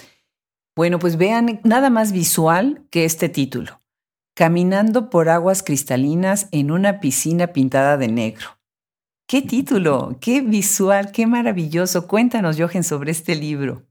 Bueno, 0.76 0.98
pues 0.98 1.16
vean 1.16 1.60
nada 1.64 1.90
más 1.90 2.12
visual 2.12 2.82
que 2.90 3.04
este 3.04 3.28
título. 3.28 3.80
Caminando 4.34 5.10
por 5.10 5.28
aguas 5.28 5.62
cristalinas 5.62 6.48
en 6.50 6.70
una 6.70 6.98
piscina 6.98 7.48
pintada 7.48 7.96
de 7.96 8.08
negro. 8.08 8.48
¿Qué 9.26 9.42
título? 9.42 10.16
¿Qué 10.20 10.40
visual? 10.40 11.12
¿Qué 11.12 11.26
maravilloso? 11.26 12.08
Cuéntanos, 12.08 12.58
Jochen, 12.58 12.84
sobre 12.84 13.12
este 13.12 13.36
libro. 13.36 13.84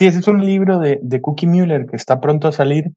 Sí, 0.00 0.06
ese 0.06 0.20
es 0.20 0.28
un 0.28 0.42
libro 0.42 0.78
de, 0.78 0.98
de 1.02 1.20
Cookie 1.20 1.46
Mueller 1.46 1.84
que 1.84 1.96
está 1.96 2.22
pronto 2.22 2.48
a 2.48 2.52
salir, 2.52 2.90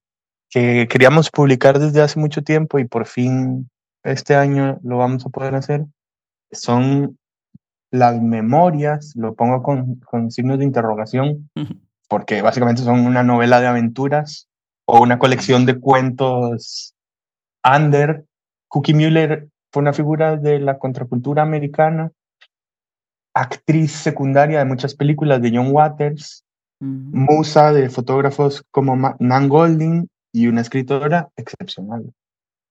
que 0.50 0.88
queríamos 0.90 1.30
publicar 1.30 1.78
desde 1.78 2.02
hace 2.02 2.18
mucho 2.18 2.44
tiempo 2.44 2.80
y 2.80 2.86
por 2.86 3.06
fin 3.08 3.70
este 4.06 4.38
año 4.38 4.80
lo 4.84 5.00
vamos 5.00 5.26
a 5.26 5.30
poder 5.30 5.54
hacer. 5.56 5.84
Son 6.54 7.18
las 7.92 8.22
memorias, 8.22 9.12
lo 9.18 9.36
pongo 9.36 9.62
con, 9.62 9.96
con 10.00 10.32
signos 10.32 10.60
de 10.60 10.64
interrogación, 10.64 11.50
porque 12.08 12.42
básicamente 12.42 12.84
son 12.84 13.06
una 13.06 13.22
novela 13.22 13.60
de 13.60 13.68
aventuras 13.68 14.48
o 14.86 15.02
una 15.02 15.20
colección 15.20 15.66
de 15.66 15.82
cuentos 15.82 16.96
under. 17.66 18.24
Cookie 18.70 18.94
Mueller 18.94 19.50
fue 19.74 19.82
una 19.82 19.92
figura 19.92 20.38
de 20.38 20.58
la 20.60 20.80
contracultura 20.80 21.42
americana, 21.42 22.14
actriz 23.36 23.92
secundaria 23.92 24.60
de 24.60 24.66
muchas 24.66 24.96
películas 24.96 25.42
de 25.42 25.52
John 25.54 25.68
Waters, 25.70 26.43
musa 26.84 27.72
de 27.72 27.90
fotógrafos 27.90 28.64
como 28.72 28.96
Nan 29.20 29.50
Golding 29.50 30.08
y 30.32 30.48
una 30.48 30.62
escritora 30.62 31.30
excepcional. 31.36 32.12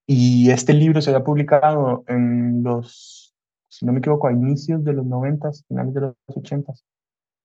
Y 0.06 0.50
este 0.50 0.74
libro 0.74 1.00
se 1.00 1.10
había 1.10 1.24
publicado 1.24 2.04
en 2.08 2.62
los, 2.62 3.34
si 3.68 3.86
no 3.86 3.92
me 3.92 4.00
equivoco, 4.00 4.28
a 4.28 4.32
inicios 4.32 4.84
de 4.84 4.92
los 4.92 5.06
90, 5.06 5.50
finales 5.68 5.94
de 5.94 6.00
los 6.00 6.14
80, 6.26 6.72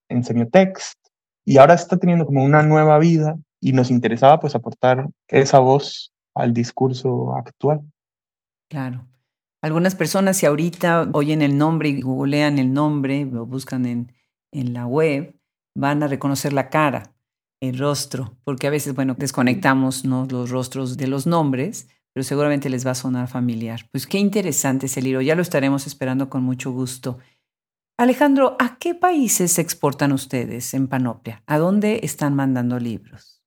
en 0.10 0.24
Semiotext, 0.24 0.98
y 1.46 1.58
ahora 1.58 1.76
está 1.76 1.98
teniendo 1.98 2.26
como 2.26 2.44
una 2.44 2.64
nueva 2.64 3.00
vida 3.00 3.38
y 3.62 3.72
nos 3.72 3.90
interesaba 3.90 4.40
pues 4.40 4.56
aportar 4.56 5.08
esa 5.28 5.60
voz 5.60 6.12
al 6.36 6.54
discurso 6.54 7.36
actual. 7.36 7.82
Claro. 8.70 9.08
Algunas 9.62 9.96
personas 9.96 10.38
si 10.38 10.46
ahorita 10.46 11.10
oyen 11.14 11.42
el 11.42 11.58
nombre 11.58 11.90
y 11.90 12.02
googlean 12.02 12.60
el 12.60 12.74
nombre, 12.74 13.26
lo 13.26 13.46
buscan 13.46 13.86
en, 13.86 14.12
en 14.52 14.74
la 14.74 14.86
web, 14.86 15.37
van 15.78 16.02
a 16.02 16.08
reconocer 16.08 16.54
la 16.54 16.70
cara, 16.70 17.14
el 17.62 17.78
rostro, 17.78 18.36
porque 18.44 18.66
a 18.68 18.72
veces, 18.72 18.96
bueno, 18.96 19.16
desconectamos 19.18 20.04
los 20.06 20.50
rostros 20.50 20.98
de 20.98 21.08
los 21.08 21.28
nombres, 21.28 21.88
pero 22.14 22.24
seguramente 22.24 22.70
les 22.70 22.86
va 22.86 22.92
a 22.92 22.96
sonar 22.96 23.28
familiar. 23.28 23.82
Pues 23.92 24.08
qué 24.08 24.18
interesante 24.18 24.88
ese 24.88 25.04
libro, 25.04 25.22
ya 25.22 25.36
lo 25.36 25.44
estaremos 25.44 25.86
esperando 25.86 26.30
con 26.30 26.44
mucho 26.44 26.72
gusto. 26.72 27.20
Alejandro, 27.96 28.56
¿a 28.60 28.78
qué 28.80 28.96
países 28.96 29.54
se 29.54 29.62
exportan 29.62 30.12
ustedes 30.12 30.74
en 30.74 30.88
Panoplia? 30.88 31.44
¿A 31.46 31.60
dónde 31.60 32.00
están 32.02 32.36
mandando 32.36 32.80
libros? 32.80 33.44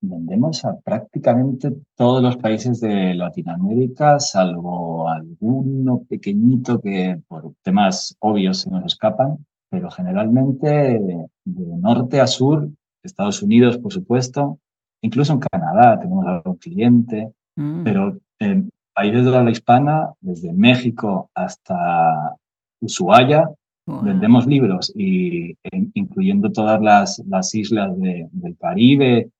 Vendemos 0.00 0.64
a 0.64 0.78
prácticamente 0.80 1.72
todos 1.96 2.22
los 2.22 2.36
países 2.38 2.80
de 2.80 3.14
Latinoamérica, 3.14 4.20
salvo 4.20 5.08
alguno 5.08 6.02
pequeñito 6.08 6.80
que 6.80 7.20
por 7.28 7.54
temas 7.62 8.14
obvios 8.20 8.60
se 8.60 8.70
nos 8.70 8.84
escapan, 8.86 9.38
pero 9.70 9.90
generalmente 9.90 10.66
de, 10.68 11.26
de 11.44 11.76
norte 11.78 12.20
a 12.20 12.26
sur, 12.26 12.68
Estados 13.02 13.42
Unidos, 13.42 13.78
por 13.78 13.92
supuesto, 13.92 14.58
incluso 15.00 15.32
en 15.32 15.40
Canadá 15.40 15.98
tenemos 15.98 16.26
algún 16.26 16.56
cliente, 16.56 17.32
mm. 17.56 17.84
pero 17.84 18.18
en 18.38 18.70
países 18.94 19.24
de 19.24 19.30
la 19.30 19.50
hispana, 19.50 20.10
desde 20.20 20.52
México 20.52 21.30
hasta 21.34 22.36
Ushuaia, 22.80 23.48
wow. 23.86 24.02
vendemos 24.02 24.46
libros, 24.46 24.92
y, 24.94 25.50
e, 25.50 25.90
incluyendo 25.94 26.50
todas 26.50 26.80
las, 26.80 27.22
las 27.26 27.54
islas 27.54 27.98
de, 27.98 28.28
del 28.32 28.56
Caribe, 28.56 29.30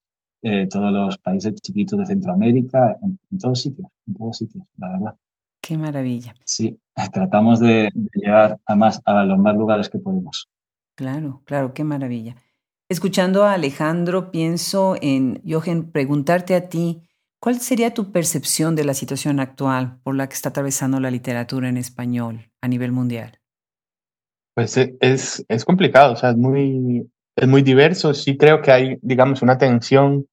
eh, 0.42 0.68
todos 0.70 0.92
los 0.92 1.18
países 1.18 1.54
chiquitos 1.60 1.98
de 1.98 2.06
Centroamérica, 2.06 2.96
en, 3.02 3.18
en, 3.30 3.38
todos 3.38 3.60
sitios, 3.62 3.88
en 4.06 4.14
todos 4.14 4.36
sitios, 4.36 4.64
la 4.78 4.90
verdad. 4.92 5.14
Qué 5.66 5.76
maravilla. 5.76 6.32
Sí, 6.44 6.78
tratamos 7.12 7.58
de, 7.58 7.90
de 7.92 8.08
llegar 8.14 8.60
a, 8.66 8.76
más, 8.76 9.02
a 9.04 9.24
los 9.24 9.36
más 9.36 9.56
lugares 9.56 9.88
que 9.88 9.98
podemos. 9.98 10.48
Claro, 10.96 11.42
claro, 11.44 11.74
qué 11.74 11.82
maravilla. 11.82 12.36
Escuchando 12.88 13.42
a 13.42 13.54
Alejandro, 13.54 14.30
pienso 14.30 14.94
en, 15.02 15.42
Jochen, 15.44 15.90
preguntarte 15.90 16.54
a 16.54 16.68
ti, 16.68 17.02
¿cuál 17.40 17.58
sería 17.58 17.92
tu 17.92 18.12
percepción 18.12 18.76
de 18.76 18.84
la 18.84 18.94
situación 18.94 19.40
actual 19.40 19.98
por 20.04 20.14
la 20.14 20.28
que 20.28 20.34
está 20.34 20.50
atravesando 20.50 21.00
la 21.00 21.10
literatura 21.10 21.68
en 21.68 21.78
español 21.78 22.48
a 22.60 22.68
nivel 22.68 22.92
mundial? 22.92 23.40
Pues 24.54 24.76
es, 24.76 25.44
es 25.48 25.64
complicado, 25.64 26.12
o 26.12 26.16
sea, 26.16 26.30
es 26.30 26.36
muy, 26.36 27.10
es 27.34 27.48
muy 27.48 27.62
diverso. 27.62 28.14
Sí 28.14 28.36
creo 28.36 28.62
que 28.62 28.70
hay, 28.70 28.98
digamos, 29.02 29.42
una 29.42 29.58
tensión 29.58 30.28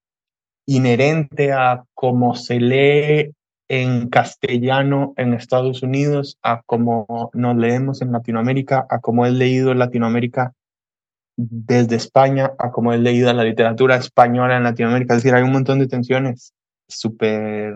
inherente 0.67 1.51
a 1.51 1.83
cómo 1.95 2.35
se 2.35 2.59
lee 2.59 3.33
en 3.73 4.07
castellano 4.07 5.15
en 5.17 5.33
Estados 5.33 5.81
Unidos, 5.81 6.37
a 6.43 6.61
cómo 6.63 7.31
nos 7.33 7.57
leemos 7.57 8.03
en 8.03 8.11
Latinoamérica, 8.11 8.85
a 8.87 8.99
cómo 8.99 9.25
es 9.25 9.33
leído 9.33 9.71
en 9.71 9.79
Latinoamérica 9.79 10.53
desde 11.35 11.95
España, 11.95 12.51
a 12.59 12.69
cómo 12.69 12.93
es 12.93 12.99
leída 12.99 13.33
la 13.33 13.43
literatura 13.43 13.95
española 13.95 14.57
en 14.57 14.63
Latinoamérica. 14.63 15.15
Es 15.15 15.23
decir, 15.23 15.33
hay 15.33 15.41
un 15.41 15.53
montón 15.53 15.79
de 15.79 15.87
tensiones 15.87 16.53
súper 16.87 17.73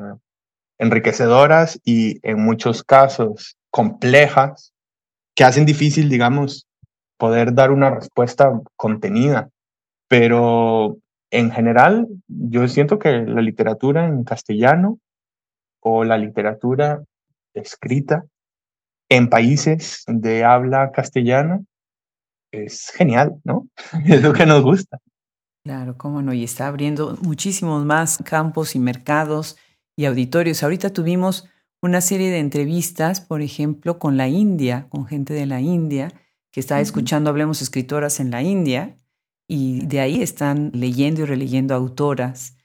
enriquecedoras 0.77 1.79
y 1.83 2.19
en 2.21 2.43
muchos 2.45 2.83
casos 2.83 3.57
complejas 3.71 4.73
que 5.35 5.45
hacen 5.45 5.65
difícil, 5.65 6.09
digamos, 6.09 6.67
poder 7.17 7.55
dar 7.55 7.71
una 7.71 7.89
respuesta 7.89 8.51
contenida. 8.75 9.49
Pero 10.07 10.99
en 11.31 11.49
general, 11.49 12.07
yo 12.27 12.67
siento 12.67 12.99
que 12.99 13.13
la 13.13 13.41
literatura 13.41 14.05
en 14.05 14.23
castellano 14.23 14.99
o 15.81 16.03
la 16.03 16.17
literatura 16.17 17.03
escrita 17.53 18.25
en 19.09 19.29
países 19.29 20.03
de 20.07 20.43
habla 20.43 20.91
castellana 20.91 21.61
es 22.51 22.89
genial, 22.95 23.39
¿no? 23.43 23.67
Es 24.05 24.21
lo 24.21 24.33
que 24.33 24.45
nos 24.45 24.63
gusta. 24.63 24.99
Claro, 25.63 25.97
cómo 25.97 26.21
no, 26.21 26.33
y 26.33 26.43
está 26.43 26.67
abriendo 26.67 27.17
muchísimos 27.21 27.83
más 27.83 28.19
campos 28.23 28.75
y 28.75 28.79
mercados 28.79 29.57
y 29.97 30.05
auditorios. 30.05 30.63
Ahorita 30.63 30.91
tuvimos 30.91 31.49
una 31.81 32.01
serie 32.01 32.31
de 32.31 32.39
entrevistas, 32.39 33.21
por 33.21 33.41
ejemplo, 33.41 33.99
con 33.99 34.17
la 34.17 34.29
India, 34.29 34.87
con 34.89 35.05
gente 35.05 35.33
de 35.33 35.45
la 35.45 35.59
India, 35.59 36.13
que 36.51 36.59
está 36.59 36.79
escuchando 36.79 37.29
Hablemos 37.29 37.61
Escritoras 37.61 38.19
en 38.19 38.31
la 38.31 38.41
India, 38.41 38.97
y 39.47 39.85
de 39.85 39.99
ahí 39.99 40.21
están 40.21 40.71
leyendo 40.73 41.21
y 41.21 41.25
releyendo 41.25 41.75
autoras 41.75 42.56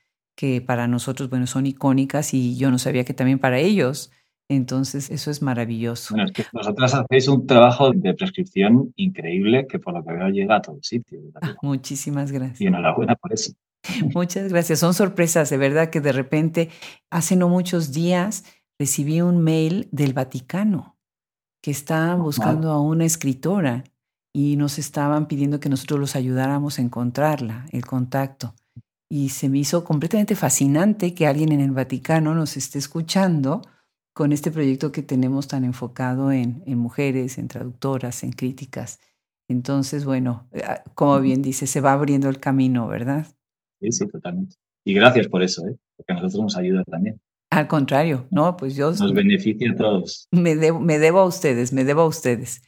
que 0.43 0.61
para 0.61 0.89
nosotros, 0.89 1.31
bueno, 1.31 1.47
son 1.47 1.67
icónicas 1.67 2.35
y 2.35 2.57
yo 2.57 2.73
no 2.73 2.79
sabía 2.81 3.05
que 3.05 3.15
también 3.15 3.39
para 3.39 3.61
ellos. 3.61 4.11
Entonces, 4.49 5.09
eso 5.09 5.31
es 5.31 5.41
maravilloso. 5.41 6.15
Bueno, 6.15 6.27
es 6.27 6.33
que 6.33 6.45
vosotras 6.53 6.95
hacéis 6.95 7.29
un 7.29 7.47
trabajo 7.47 7.93
de 7.93 8.13
prescripción 8.15 8.93
increíble 8.97 9.69
que 9.69 9.79
por 9.79 9.95
lo 9.95 10.03
que 10.03 10.13
veo 10.13 10.29
llega 10.31 10.57
a 10.57 10.61
todo 10.61 10.81
sitio. 10.83 11.21
Ah, 11.41 11.55
muchísimas 11.63 12.33
gracias. 12.33 12.61
Y 12.61 12.67
enhorabuena 12.67 13.15
por 13.15 13.33
eso. 13.33 13.53
Muchas 14.15 14.49
gracias. 14.49 14.81
Son 14.81 14.95
sorpresas, 14.95 15.49
de 15.49 15.59
verdad 15.59 15.91
que 15.91 16.01
de 16.01 16.11
repente, 16.11 16.71
hace 17.09 17.37
no 17.37 17.49
muchos 17.49 17.93
días, 17.93 18.45
recibí 18.81 19.21
un 19.21 19.45
mail 19.45 19.87
del 19.93 20.13
Vaticano 20.13 20.97
que 21.63 21.71
estaban 21.71 22.21
buscando 22.21 22.73
a 22.73 22.81
una 22.81 23.05
escritora 23.05 23.85
y 24.35 24.57
nos 24.57 24.81
estaban 24.81 25.29
pidiendo 25.29 25.61
que 25.61 25.69
nosotros 25.69 26.01
los 26.01 26.17
ayudáramos 26.17 26.81
a 26.81 26.83
encontrarla, 26.83 27.67
el 27.71 27.87
contacto. 27.87 28.57
Y 29.15 29.29
se 29.29 29.51
me 29.51 29.59
hizo 29.59 29.85
completamente 29.85 30.35
fascinante 30.35 31.13
que 31.13 31.27
alguien 31.27 31.53
en 31.53 31.61
el 31.61 31.73
Vaticano 31.73 32.35
nos 32.35 32.57
esté 32.57 32.79
escuchando 32.79 33.61
con 34.15 34.33
este 34.33 34.51
proyecto 34.51 34.91
que 34.91 35.03
tenemos 35.03 35.49
tan 35.49 35.65
enfocado 35.65 36.33
en, 36.33 36.63
en 36.65 36.79
mujeres, 36.79 37.37
en 37.37 37.47
traductoras, 37.47 38.25
en 38.25 38.33
críticas. 38.33 39.01
Entonces, 39.49 40.07
bueno, 40.07 40.49
ah, 40.65 40.83
como 40.95 41.21
bien 41.21 41.43
dice, 41.43 41.67
se 41.67 41.83
va 41.83 41.93
abriendo 41.93 42.31
el 42.31 42.41
camino, 42.41 42.89
¿verdad? 42.89 43.27
Sí, 43.83 43.93
sí, 43.93 44.09
totalmente. 44.09 44.57
Y 44.83 44.95
gracias 44.95 45.29
por 45.29 45.43
eso, 45.43 45.69
¿eh? 45.69 45.77
porque 45.95 46.13
a 46.15 46.15
nosotros 46.15 46.45
nos 46.45 46.57
ayuda 46.57 46.83
también. 46.85 47.21
Al 47.51 47.69
contrario, 47.69 48.27
no, 48.31 48.57
pues 48.57 48.77
yo... 48.77 48.93
Nos 48.93 49.13
beneficia 49.13 49.73
a 49.73 49.77
todos. 49.77 50.27
Me 50.31 50.57
debo, 50.57 50.81
me 50.81 50.99
debo 50.99 51.19
a 51.19 51.27
ustedes, 51.27 51.75
me 51.75 51.85
debo 51.85 52.01
a 52.01 52.07
ustedes. 52.07 52.63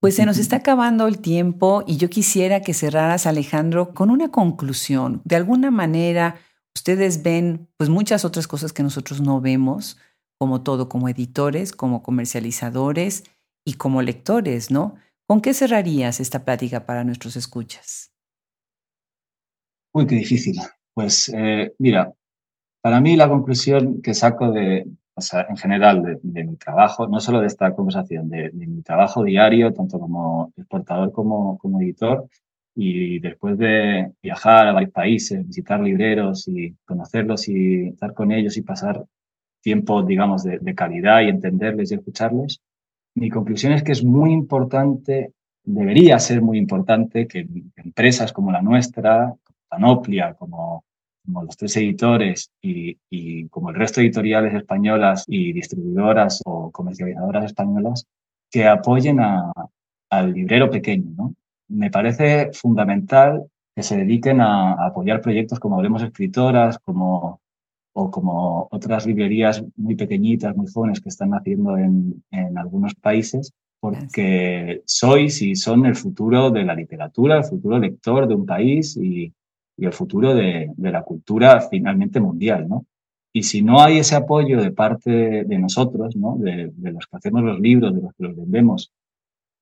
Pues 0.00 0.16
se 0.16 0.26
nos 0.26 0.38
está 0.38 0.56
acabando 0.56 1.06
el 1.06 1.18
tiempo 1.18 1.82
y 1.86 1.96
yo 1.96 2.08
quisiera 2.08 2.60
que 2.60 2.74
cerraras, 2.74 3.26
Alejandro, 3.26 3.94
con 3.94 4.10
una 4.10 4.30
conclusión. 4.30 5.20
De 5.24 5.36
alguna 5.36 5.70
manera, 5.70 6.36
ustedes 6.74 7.22
ven 7.22 7.68
pues 7.76 7.90
muchas 7.90 8.24
otras 8.24 8.46
cosas 8.46 8.72
que 8.72 8.82
nosotros 8.82 9.20
no 9.20 9.40
vemos, 9.40 9.98
como 10.38 10.62
todo, 10.62 10.88
como 10.88 11.08
editores, 11.08 11.72
como 11.72 12.02
comercializadores 12.02 13.24
y 13.64 13.74
como 13.74 14.02
lectores, 14.02 14.70
¿no? 14.70 14.96
¿Con 15.26 15.40
qué 15.40 15.54
cerrarías 15.54 16.20
esta 16.20 16.44
plática 16.44 16.86
para 16.86 17.02
nuestros 17.02 17.34
escuchas? 17.36 18.12
Uy, 19.92 20.06
qué 20.06 20.14
difícil. 20.14 20.56
Pues 20.94 21.30
eh, 21.34 21.74
mira, 21.78 22.12
para 22.82 23.00
mí 23.00 23.16
la 23.16 23.28
conclusión 23.28 24.00
que 24.02 24.14
saco 24.14 24.52
de, 24.52 24.86
o 25.18 25.20
sea, 25.22 25.46
en 25.48 25.56
general 25.56 26.20
de, 26.22 26.44
mi 26.44 26.56
trabajo, 26.56 27.08
no 27.08 27.20
solo 27.20 27.40
de 27.40 27.46
esta 27.46 27.74
conversación, 27.74 28.28
de, 28.28 28.50
mi 28.52 28.82
trabajo 28.82 29.24
diario, 29.24 29.72
tanto 29.72 29.98
como 29.98 30.52
exportador 30.56 31.10
como, 31.10 31.56
como 31.58 31.80
editor, 31.80 32.28
y 32.74 33.18
después 33.20 33.56
de 33.56 34.12
viajar 34.22 34.68
a 34.68 34.72
varios 34.72 34.92
países, 34.92 35.46
visitar 35.46 35.80
libreros 35.80 36.46
y 36.48 36.74
conocerlos 36.84 37.48
y 37.48 37.88
estar 37.88 38.12
con 38.12 38.30
ellos 38.30 38.58
y 38.58 38.62
pasar 38.62 39.06
tiempo, 39.62 40.02
digamos, 40.02 40.44
de, 40.44 40.74
calidad 40.74 41.22
y 41.22 41.28
entenderles 41.28 41.90
y 41.90 41.94
escucharles, 41.94 42.60
mi 43.14 43.30
conclusión 43.30 43.72
es 43.72 43.82
que 43.82 43.92
es 43.92 44.04
muy 44.04 44.32
importante, 44.32 45.32
debería 45.64 46.18
ser 46.18 46.42
muy 46.42 46.58
importante 46.58 47.26
que 47.26 47.48
empresas 47.76 48.34
como 48.34 48.52
la 48.52 48.60
nuestra, 48.60 49.34
Panoplia, 49.68 50.34
como 50.34 50.84
como 51.26 51.42
los 51.44 51.56
tres 51.56 51.76
editores 51.76 52.50
y, 52.62 53.48
como 53.48 53.70
el 53.70 53.76
resto 53.76 54.00
de 54.00 54.06
editoriales 54.06 54.54
españolas 54.54 55.24
y 55.26 55.52
distribuidoras 55.52 56.40
o 56.46 56.70
comercializadoras 56.70 57.44
españolas, 57.44 58.06
que 58.50 58.66
apoyen 58.66 59.18
al 59.20 60.32
librero 60.32 60.70
pequeño. 60.70 61.10
¿no? 61.16 61.34
Me 61.68 61.90
parece 61.90 62.52
fundamental 62.52 63.44
que 63.74 63.82
se 63.82 63.96
dediquen 63.96 64.40
a, 64.40 64.86
apoyar 64.86 65.20
proyectos 65.20 65.58
como 65.58 65.76
Hablemos 65.76 66.02
Escritoras, 66.02 66.78
como, 66.78 67.40
o 67.92 68.10
como 68.10 68.68
otras 68.70 69.06
librerías 69.06 69.62
muy 69.76 69.96
pequeñitas, 69.96 70.56
muy 70.56 70.68
jóvenes 70.72 71.00
que 71.00 71.08
están 71.08 71.30
naciendo 71.30 71.76
en, 71.76 72.24
en 72.30 72.56
algunos 72.56 72.94
países, 72.94 73.52
porque 73.80 74.82
sois 74.86 75.42
y 75.42 75.54
son 75.56 75.86
el 75.86 75.96
futuro 75.96 76.50
de 76.50 76.64
la 76.64 76.74
literatura, 76.74 77.38
el 77.38 77.44
futuro 77.44 77.78
lector 77.78 78.26
de 78.26 78.34
un 78.34 78.46
país 78.46 78.96
y, 78.96 79.32
y 79.76 79.84
el 79.84 79.92
futuro 79.92 80.34
de, 80.34 80.72
la 80.78 81.02
cultura 81.02 81.60
finalmente 81.60 82.20
mundial, 82.20 82.68
¿no? 82.68 82.86
Y 83.32 83.42
si 83.42 83.60
no 83.60 83.82
hay 83.82 83.98
ese 83.98 84.16
apoyo 84.16 84.62
de 84.62 84.70
parte 84.72 85.44
de, 85.44 85.58
nosotros, 85.58 86.16
¿no? 86.16 86.36
De, 86.38 86.72
los 86.76 87.06
que 87.06 87.16
hacemos 87.16 87.42
los 87.42 87.60
libros, 87.60 87.94
de 87.94 88.00
los 88.00 88.14
que 88.14 88.24
los 88.24 88.36
vendemos 88.36 88.92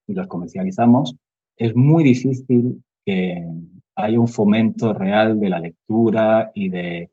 y 0.06 0.14
los 0.14 0.28
comercializamos, 0.28 1.16
es 1.56 1.74
muy 1.74 2.04
difícil 2.04 2.82
que 3.04 3.44
haya 3.96 4.20
un 4.20 4.28
fomento 4.28 4.92
real 4.92 5.40
de 5.40 5.48
la 5.48 5.58
lectura 5.58 6.52
y 6.54 6.68
de 6.68 7.10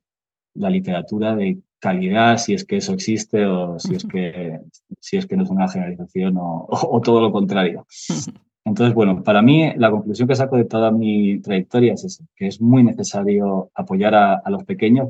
la 0.54 0.70
literatura 0.70 1.36
de 1.36 1.60
calidad, 1.80 2.38
si 2.38 2.54
es 2.54 2.64
que 2.64 2.78
eso 2.78 2.94
existe 2.94 3.46
o 3.46 3.80
si 3.80 3.96
es 3.96 4.06
que, 4.06 4.60
si 5.00 5.18
es 5.18 5.26
que 5.26 5.36
no 5.36 5.44
es 5.44 5.50
una 5.50 5.68
generalización 5.68 6.38
o, 6.38 6.68
o 6.70 7.02
todo 7.02 7.22
lo 7.22 7.32
contrario. 7.32 7.88
Entonces, 8.64 8.94
bueno, 8.94 9.24
para 9.24 9.42
mí 9.42 9.74
la 9.76 9.90
conclusión 9.90 10.28
que 10.28 10.36
saco 10.36 10.56
de 10.56 10.66
toda 10.66 10.92
mi 10.92 11.40
trayectoria 11.40 11.94
es 11.94 12.04
esa, 12.04 12.24
que 12.36 12.48
es 12.48 12.62
muy 12.62 12.84
necesario 12.84 13.72
apoyar 13.74 14.14
a, 14.14 14.50
los 14.50 14.64
pequeños 14.66 15.10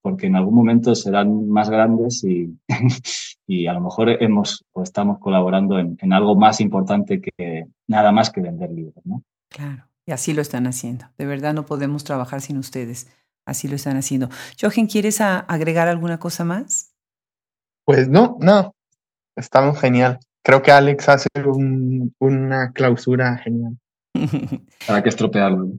porque 0.00 0.26
en 0.26 0.36
algún 0.36 0.54
momento 0.54 0.94
serán 0.94 1.48
más 1.48 1.70
grandes 1.70 2.22
y, 2.24 2.56
y 3.46 3.66
a 3.66 3.72
lo 3.72 3.80
mejor 3.80 4.10
hemos 4.22 4.64
o 4.72 4.82
estamos 4.82 5.18
colaborando 5.18 5.78
en, 5.78 6.12
algo 6.12 6.36
más 6.36 6.60
importante 6.60 7.20
que 7.20 7.66
nada 7.88 8.12
más 8.12 8.30
que 8.30 8.42
vender 8.42 8.70
libros, 8.70 9.04
¿no? 9.04 9.22
Claro, 9.48 9.86
y 10.06 10.12
así 10.12 10.34
lo 10.34 10.42
están 10.42 10.66
haciendo. 10.66 11.06
De 11.16 11.26
verdad 11.26 11.54
no 11.54 11.64
podemos 11.64 12.04
trabajar 12.04 12.42
sin 12.42 12.58
ustedes. 12.58 13.08
Así 13.46 13.66
lo 13.66 13.76
están 13.76 13.96
haciendo. 13.96 14.28
Jochen, 14.60 14.86
¿quieres 14.86 15.20
agregar 15.20 15.88
alguna 15.88 16.18
cosa 16.18 16.44
más? 16.44 16.94
Pues 17.84 18.08
no, 18.08 18.36
no. 18.40 18.74
Estamos 19.36 19.78
genial 19.80 20.18
creo 20.44 20.62
que 20.62 20.70
Alex 20.70 21.08
hace 21.08 21.28
una 22.20 22.72
clausura 22.72 23.38
genial. 23.38 23.78
Para 24.86 25.02
que 25.02 25.08
estropearlo. 25.08 25.72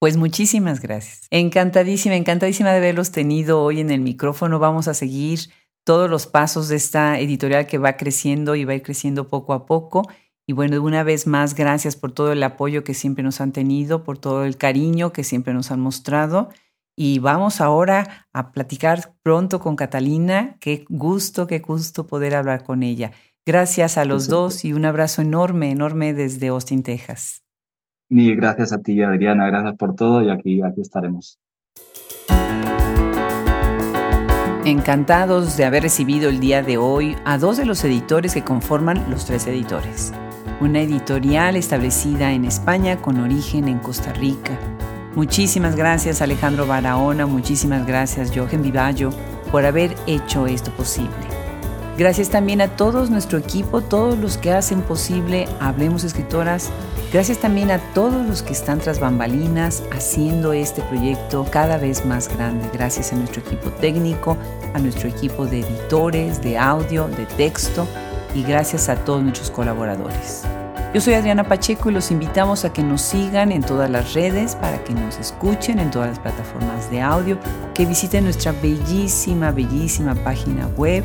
Pues 0.00 0.16
muchísimas 0.16 0.80
gracias. 0.80 1.26
Encantadísima, 1.30 2.16
encantadísima 2.16 2.70
de 2.70 2.78
haberlos 2.78 3.12
tenido 3.12 3.62
hoy 3.62 3.80
en 3.80 3.90
el 3.90 4.00
micrófono. 4.00 4.58
Vamos 4.58 4.88
a 4.88 4.94
seguir 4.94 5.40
todos 5.84 6.10
los 6.10 6.26
pasos 6.26 6.68
de 6.68 6.76
esta 6.76 7.18
editorial 7.18 7.66
que 7.66 7.78
va 7.78 7.96
creciendo 7.96 8.56
y 8.56 8.64
va 8.64 8.72
a 8.72 8.76
ir 8.76 8.82
creciendo 8.82 9.28
poco 9.28 9.52
a 9.52 9.66
poco. 9.66 10.08
Y 10.46 10.54
bueno, 10.54 10.82
una 10.82 11.02
vez 11.02 11.26
más, 11.26 11.54
gracias 11.54 11.94
por 11.94 12.12
todo 12.12 12.32
el 12.32 12.42
apoyo 12.42 12.82
que 12.82 12.94
siempre 12.94 13.22
nos 13.22 13.40
han 13.40 13.52
tenido, 13.52 14.02
por 14.02 14.18
todo 14.18 14.44
el 14.44 14.56
cariño 14.56 15.12
que 15.12 15.24
siempre 15.24 15.52
nos 15.52 15.70
han 15.70 15.80
mostrado. 15.80 16.48
Y 16.96 17.20
vamos 17.20 17.60
ahora 17.60 18.26
a 18.32 18.50
platicar 18.50 19.14
pronto 19.22 19.60
con 19.60 19.76
Catalina. 19.76 20.56
Qué 20.58 20.84
gusto, 20.88 21.46
qué 21.46 21.60
gusto 21.60 22.06
poder 22.06 22.34
hablar 22.34 22.64
con 22.64 22.82
ella. 22.82 23.12
Gracias 23.48 23.96
a 23.96 24.04
los 24.04 24.28
dos 24.28 24.66
y 24.66 24.74
un 24.74 24.84
abrazo 24.84 25.22
enorme, 25.22 25.70
enorme 25.70 26.12
desde 26.12 26.48
Austin, 26.48 26.82
Texas. 26.82 27.42
Mil 28.10 28.36
gracias 28.36 28.74
a 28.74 28.82
ti, 28.82 29.00
Adriana. 29.00 29.46
Gracias 29.46 29.74
por 29.78 29.94
todo 29.94 30.20
y 30.20 30.28
aquí, 30.28 30.60
aquí 30.60 30.82
estaremos. 30.82 31.38
Encantados 34.66 35.56
de 35.56 35.64
haber 35.64 35.84
recibido 35.84 36.28
el 36.28 36.40
día 36.40 36.62
de 36.62 36.76
hoy 36.76 37.16
a 37.24 37.38
dos 37.38 37.56
de 37.56 37.64
los 37.64 37.82
editores 37.84 38.34
que 38.34 38.44
conforman 38.44 39.10
los 39.10 39.24
tres 39.24 39.46
editores. 39.46 40.12
Una 40.60 40.82
editorial 40.82 41.56
establecida 41.56 42.32
en 42.32 42.44
España 42.44 43.00
con 43.00 43.18
origen 43.18 43.66
en 43.66 43.78
Costa 43.78 44.12
Rica. 44.12 44.58
Muchísimas 45.14 45.74
gracias 45.74 46.20
Alejandro 46.20 46.66
Barahona, 46.66 47.24
muchísimas 47.24 47.86
gracias 47.86 48.30
Jochen 48.30 48.60
Vivallo 48.60 49.08
por 49.50 49.64
haber 49.64 49.94
hecho 50.06 50.46
esto 50.46 50.70
posible. 50.72 51.37
Gracias 51.98 52.28
también 52.28 52.60
a 52.60 52.68
todos 52.68 53.10
nuestro 53.10 53.38
equipo, 53.38 53.80
todos 53.80 54.16
los 54.16 54.38
que 54.38 54.52
hacen 54.52 54.82
posible 54.82 55.48
Hablemos 55.58 56.04
Escritoras. 56.04 56.70
Gracias 57.12 57.38
también 57.38 57.72
a 57.72 57.78
todos 57.92 58.24
los 58.24 58.44
que 58.44 58.52
están 58.52 58.78
tras 58.78 59.00
bambalinas 59.00 59.82
haciendo 59.90 60.52
este 60.52 60.80
proyecto 60.82 61.44
cada 61.50 61.76
vez 61.76 62.06
más 62.06 62.28
grande. 62.32 62.70
Gracias 62.72 63.12
a 63.12 63.16
nuestro 63.16 63.40
equipo 63.40 63.70
técnico, 63.70 64.36
a 64.74 64.78
nuestro 64.78 65.08
equipo 65.08 65.46
de 65.46 65.58
editores, 65.58 66.40
de 66.40 66.56
audio, 66.56 67.08
de 67.08 67.26
texto 67.36 67.88
y 68.32 68.44
gracias 68.44 68.88
a 68.88 68.94
todos 68.94 69.24
nuestros 69.24 69.50
colaboradores. 69.50 70.44
Yo 70.94 71.00
soy 71.00 71.14
Adriana 71.14 71.48
Pacheco 71.48 71.90
y 71.90 71.94
los 71.94 72.12
invitamos 72.12 72.64
a 72.64 72.72
que 72.72 72.84
nos 72.84 73.02
sigan 73.02 73.50
en 73.50 73.62
todas 73.62 73.90
las 73.90 74.14
redes, 74.14 74.54
para 74.54 74.84
que 74.84 74.94
nos 74.94 75.18
escuchen 75.18 75.80
en 75.80 75.90
todas 75.90 76.10
las 76.10 76.20
plataformas 76.20 76.92
de 76.92 77.00
audio, 77.00 77.38
que 77.74 77.86
visiten 77.86 78.22
nuestra 78.22 78.52
bellísima, 78.52 79.50
bellísima 79.50 80.14
página 80.14 80.68
web 80.76 81.02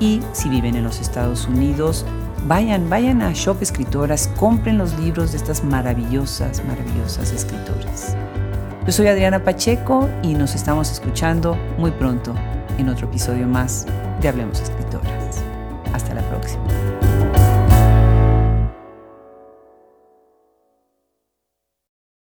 y 0.00 0.20
si 0.32 0.48
viven 0.48 0.76
en 0.76 0.84
los 0.84 1.00
Estados 1.00 1.46
Unidos, 1.46 2.04
vayan, 2.46 2.88
vayan 2.88 3.22
a 3.22 3.32
Shop 3.32 3.58
Escritoras, 3.60 4.28
compren 4.36 4.78
los 4.78 4.98
libros 4.98 5.32
de 5.32 5.38
estas 5.38 5.64
maravillosas, 5.64 6.64
maravillosas 6.64 7.32
escritoras. 7.32 8.16
Yo 8.86 8.92
soy 8.92 9.08
Adriana 9.08 9.44
Pacheco 9.44 10.08
y 10.22 10.34
nos 10.34 10.54
estamos 10.54 10.90
escuchando 10.90 11.56
muy 11.78 11.90
pronto 11.90 12.34
en 12.78 12.88
otro 12.88 13.08
episodio 13.08 13.46
más 13.46 13.86
de 14.20 14.28
Hablemos 14.28 14.60
Escritoras. 14.60 15.42
Hasta 15.92 16.14
la. 16.14 16.17